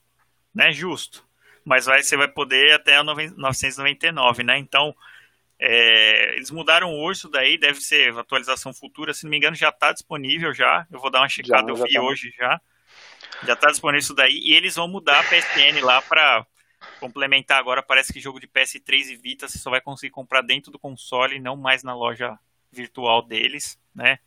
[0.54, 0.72] Né?
[0.72, 1.26] Justo.
[1.64, 4.58] Mas vai, você vai poder até a 999, né?
[4.58, 4.94] Então,
[5.58, 9.68] é, eles mudaram o urso daí, deve ser atualização futura, se não me engano já
[9.68, 10.86] está disponível já.
[10.90, 12.02] Eu vou dar uma checada, já, eu vi tá.
[12.02, 12.60] hoje já.
[13.44, 16.44] Já está disponível isso daí e eles vão mudar a PSN lá para
[16.98, 17.82] complementar agora.
[17.82, 21.38] Parece que jogo de PS3 e Vita você só vai conseguir comprar dentro do console,
[21.38, 22.36] não mais na loja
[22.72, 24.18] virtual deles, né?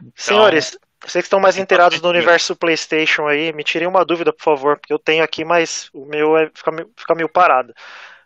[0.00, 4.32] Então, Senhores, vocês que estão mais inteirados do universo PlayStation aí, me tirem uma dúvida,
[4.32, 7.74] por favor, porque eu tenho aqui, mas o meu é, fica, fica meio parado.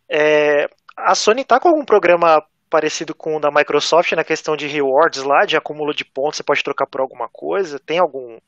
[0.09, 4.67] É, a Sony tá com algum programa parecido com o da Microsoft na questão de
[4.67, 7.79] rewards lá, de acúmulo de pontos, você pode trocar por alguma coisa?
[7.79, 8.39] Tem algum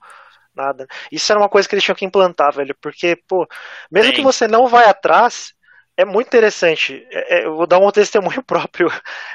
[0.55, 0.87] nada?
[1.11, 3.47] Isso era uma coisa que eles tinham que implantar, velho, porque, pô,
[3.91, 5.55] mesmo que você não vai atrás,
[5.97, 7.07] é muito interessante.
[7.11, 8.89] É, é, eu vou dar um testemunho próprio.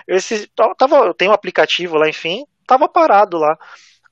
[0.07, 3.57] Eu, esse, tava, eu tenho um aplicativo lá, enfim, tava parado lá.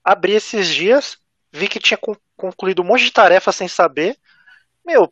[0.04, 1.18] Abri esses dias,
[1.52, 2.00] vi que tinha
[2.36, 4.18] concluído um monte de tarefas sem saber.
[4.86, 5.12] Meu,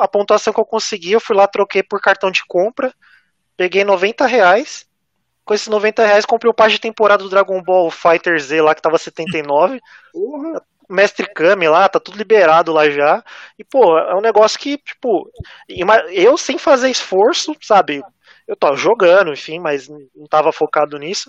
[0.00, 2.92] a pontuação que eu consegui, eu fui lá, troquei por cartão de compra
[3.56, 4.86] Peguei 90 reais.
[5.44, 8.74] Com esses 90 reais comprei o par de temporada do Dragon Ball Fighter Z lá
[8.74, 9.80] que tava 79.
[10.14, 10.54] Uhum.
[10.88, 13.24] Mestre Kami lá, tá tudo liberado lá já.
[13.58, 15.28] E, pô, é um negócio que, tipo,
[16.12, 18.00] eu sem fazer esforço, sabe?
[18.46, 21.28] Eu tava jogando, enfim, mas não tava focado nisso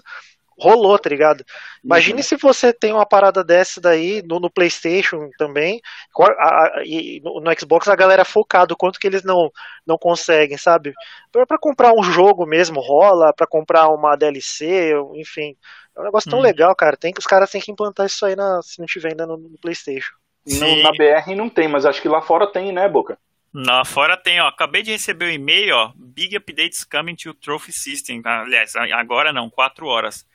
[0.60, 1.46] rolou, tá ligado?
[1.84, 2.24] Imagine uhum.
[2.24, 5.80] se você tem uma parada dessa daí no, no PlayStation também,
[6.20, 9.52] a, a, e no, no, Xbox a galera é focado, quanto que eles não,
[9.86, 10.94] não conseguem, sabe?
[11.32, 15.56] Para comprar um jogo mesmo rola, para comprar uma DLC, enfim.
[15.96, 16.46] É um negócio tão uhum.
[16.46, 16.98] legal, cara.
[16.98, 19.38] Tem que os caras têm que implantar isso aí na, se não tiver ainda no,
[19.38, 20.14] no PlayStation.
[20.46, 23.18] No, na BR não tem, mas acho que lá fora tem, né, Boca?
[23.54, 24.48] Lá fora tem, ó.
[24.48, 25.92] Acabei de receber o um e-mail, ó.
[25.96, 28.22] Big updates coming to Trophy System.
[28.24, 30.26] Aliás, agora não, 4 horas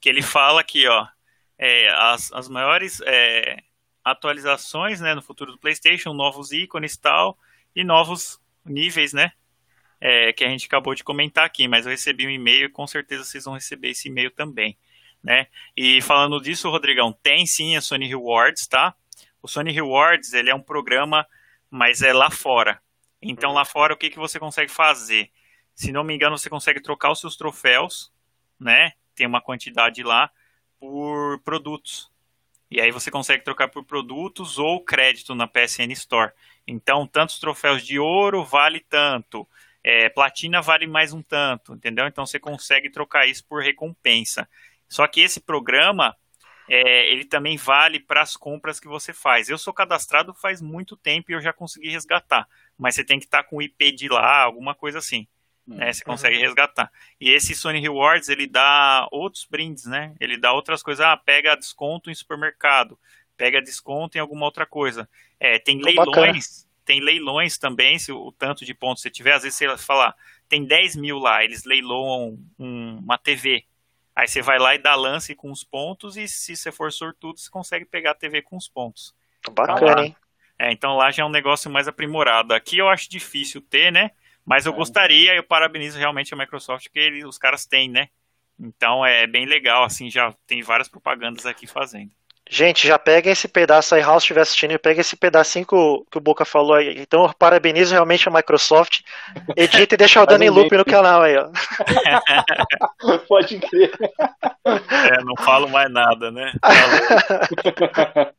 [0.00, 1.06] que ele fala aqui, ó,
[1.58, 3.62] é, as, as maiores é,
[4.02, 7.38] atualizações, né, no futuro do PlayStation, novos ícones e tal,
[7.76, 9.32] e novos níveis, né,
[10.00, 12.86] é, que a gente acabou de comentar aqui, mas eu recebi um e-mail e com
[12.86, 14.76] certeza vocês vão receber esse e-mail também,
[15.22, 18.94] né, e falando disso, Rodrigão, tem sim a Sony Rewards, tá,
[19.42, 21.26] o Sony Rewards, ele é um programa,
[21.70, 22.80] mas é lá fora,
[23.20, 25.30] então lá fora o que, que você consegue fazer?
[25.74, 28.10] Se não me engano, você consegue trocar os seus troféus,
[28.58, 30.30] né, tem uma quantidade lá
[30.78, 32.10] por produtos.
[32.70, 36.32] E aí você consegue trocar por produtos ou crédito na PSN Store.
[36.66, 39.46] Então, tantos troféus de ouro vale tanto.
[39.82, 42.06] é, platina vale mais um tanto, entendeu?
[42.06, 44.48] Então você consegue trocar isso por recompensa.
[44.88, 46.16] Só que esse programa,
[46.68, 49.48] é, ele também vale para as compras que você faz.
[49.48, 53.24] Eu sou cadastrado faz muito tempo e eu já consegui resgatar, mas você tem que
[53.24, 55.26] estar tá com o IP de lá, alguma coisa assim.
[55.66, 56.90] Né, você consegue resgatar.
[57.20, 60.14] E esse Sony Rewards, ele dá outros brindes, né?
[60.18, 61.04] Ele dá outras coisas.
[61.04, 62.98] Ah, pega desconto em supermercado,
[63.36, 65.08] pega desconto em alguma outra coisa.
[65.38, 66.38] É, tem leilões, bacana.
[66.84, 69.34] tem leilões também, se o tanto de pontos você tiver.
[69.34, 70.14] Às vezes você fala,
[70.48, 73.64] tem 10 mil lá, eles leiloam um, uma TV.
[74.14, 77.38] Aí você vai lá e dá lance com os pontos, e se você for sortudo,
[77.38, 79.14] você consegue pegar a TV com os pontos.
[79.52, 80.16] Bacana, então, hein?
[80.58, 82.52] É, então lá já é um negócio mais aprimorado.
[82.52, 84.10] Aqui eu acho difícil ter, né?
[84.44, 84.76] Mas eu é.
[84.76, 88.08] gostaria, eu parabenizo realmente a Microsoft que ele, os caras têm, né?
[88.58, 92.10] Então é bem legal, assim, já tem várias propagandas aqui fazendo.
[92.52, 96.18] Gente, já pega esse pedaço aí, House estiver assistindo, pega esse pedacinho que o, que
[96.18, 96.98] o Boca falou aí.
[96.98, 99.02] Então, eu parabenizo realmente a Microsoft.
[99.56, 101.48] Edita e deixa o Dani Loop no canal aí, ó.
[103.28, 103.92] Pode crer.
[104.66, 106.52] É, não falo mais nada, né?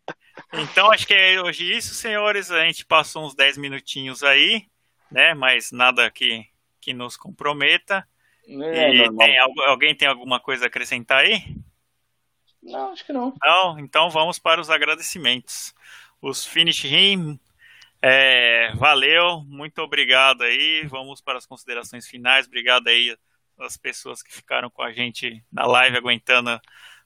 [0.56, 2.52] então, acho que é hoje isso, senhores.
[2.52, 4.66] A gente passou uns 10 minutinhos aí,
[5.12, 5.34] né?
[5.34, 6.46] Mas nada que,
[6.80, 8.08] que nos comprometa.
[8.48, 11.56] É, e tem, alguém tem alguma coisa a acrescentar aí?
[12.62, 13.34] Não, acho que não.
[13.44, 15.74] Não, então vamos para os agradecimentos.
[16.22, 17.40] Os Finish Him,
[18.02, 20.86] é, valeu, muito obrigado aí.
[20.88, 22.48] Vamos para as considerações finais.
[22.48, 23.16] Obrigado aí
[23.60, 26.60] às pessoas que ficaram com a gente na live aguentando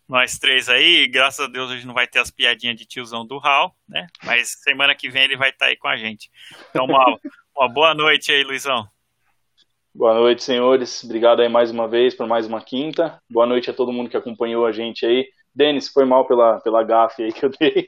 [0.07, 1.07] nós três aí.
[1.07, 4.07] Graças a Deus hoje não vai ter as piadinhas de tiozão do Hal, né?
[4.23, 6.31] Mas semana que vem ele vai estar aí com a gente.
[6.69, 7.19] Então, uma,
[7.55, 8.87] uma boa noite aí, Luizão.
[9.93, 11.03] Boa noite, senhores.
[11.03, 13.17] Obrigado aí mais uma vez por mais uma quinta.
[13.29, 15.25] Boa noite a todo mundo que acompanhou a gente aí.
[15.53, 17.87] Denis, foi mal pela, pela gafe aí que eu dei.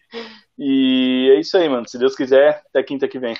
[0.57, 1.87] E é isso aí, mano.
[1.87, 3.35] Se Deus quiser, até quinta que vem.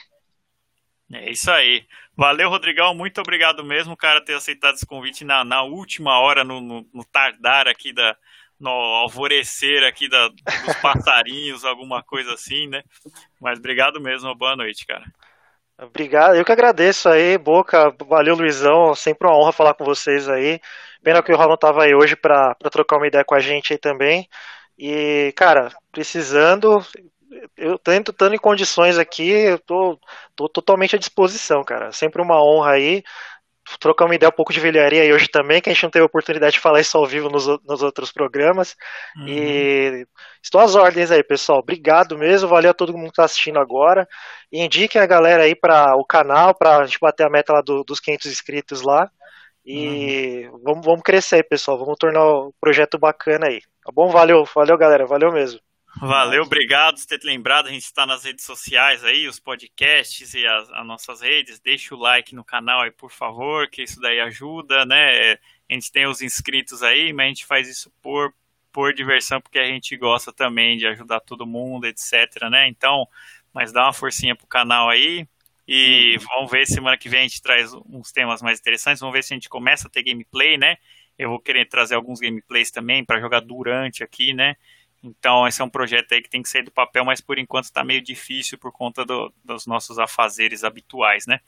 [1.13, 1.85] É isso aí.
[2.15, 2.93] Valeu, Rodrigão.
[2.93, 7.05] Muito obrigado mesmo, cara, ter aceitado esse convite na, na última hora, no, no, no
[7.05, 8.17] tardar aqui da,
[8.59, 12.83] no alvorecer aqui da, dos passarinhos, alguma coisa assim, né?
[13.39, 15.05] Mas obrigado mesmo, boa noite, cara.
[15.79, 20.59] Obrigado, eu que agradeço aí, Boca, valeu Luizão, sempre uma honra falar com vocês aí.
[21.03, 23.77] Pena que o Ronald tava aí hoje para trocar uma ideia com a gente aí
[23.79, 24.27] também.
[24.77, 26.79] E, cara, precisando,
[27.55, 29.99] eu tento estando em condições aqui, eu tô,
[30.35, 31.91] tô totalmente à disposição, cara.
[31.91, 33.03] Sempre uma honra aí
[33.79, 36.05] trocar uma ideia um pouco de velharia aí hoje também, que a gente não teve
[36.05, 38.75] oportunidade de falar isso ao vivo nos, nos outros programas.
[39.17, 39.27] Uhum.
[39.27, 40.07] E
[40.41, 41.59] estou às ordens aí, pessoal.
[41.59, 44.07] Obrigado mesmo, valeu a todo mundo que está assistindo agora.
[44.51, 47.61] E indiquem a galera aí para o canal, para a gente bater a meta lá
[47.61, 49.09] do, dos 500 inscritos lá.
[49.65, 50.61] E uhum.
[50.63, 51.77] vamos, vamos crescer aí, pessoal.
[51.77, 53.59] Vamos tornar o projeto bacana aí.
[53.83, 54.09] Tá bom?
[54.09, 55.05] Valeu, valeu, galera.
[55.05, 55.59] Valeu mesmo.
[55.99, 57.67] Valeu, obrigado por ter lembrado.
[57.67, 61.59] A gente está nas redes sociais aí, os podcasts e as, as, nossas redes.
[61.59, 65.37] Deixa o like no canal aí, por favor, que isso daí ajuda, né?
[65.69, 68.33] A gente tem os inscritos aí, mas a gente faz isso por,
[68.71, 72.67] por diversão, porque a gente gosta também de ajudar todo mundo, etc, né?
[72.67, 73.07] Então,
[73.53, 75.27] mas dá uma forcinha pro canal aí.
[75.67, 76.25] E uhum.
[76.29, 79.01] vamos ver semana que vem a gente traz uns temas mais interessantes.
[79.01, 80.77] Vamos ver se a gente começa a ter gameplay, né?
[81.17, 84.55] Eu vou querer trazer alguns gameplays também para jogar durante aqui, né?
[85.07, 87.65] Então, esse é um projeto aí que tem que sair do papel, mas por enquanto
[87.65, 91.39] está meio difícil por conta do, dos nossos afazeres habituais, né?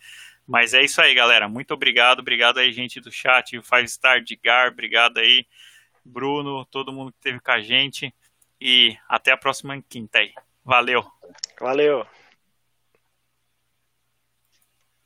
[0.48, 1.48] Mas é isso aí, galera.
[1.48, 2.20] Muito obrigado.
[2.20, 5.46] Obrigado aí, gente do chat, Five Star, Gar, obrigado aí,
[6.04, 8.14] Bruno, todo mundo que esteve com a gente.
[8.60, 10.34] E até a próxima quinta aí.
[10.64, 11.06] Valeu.
[11.60, 12.06] Valeu.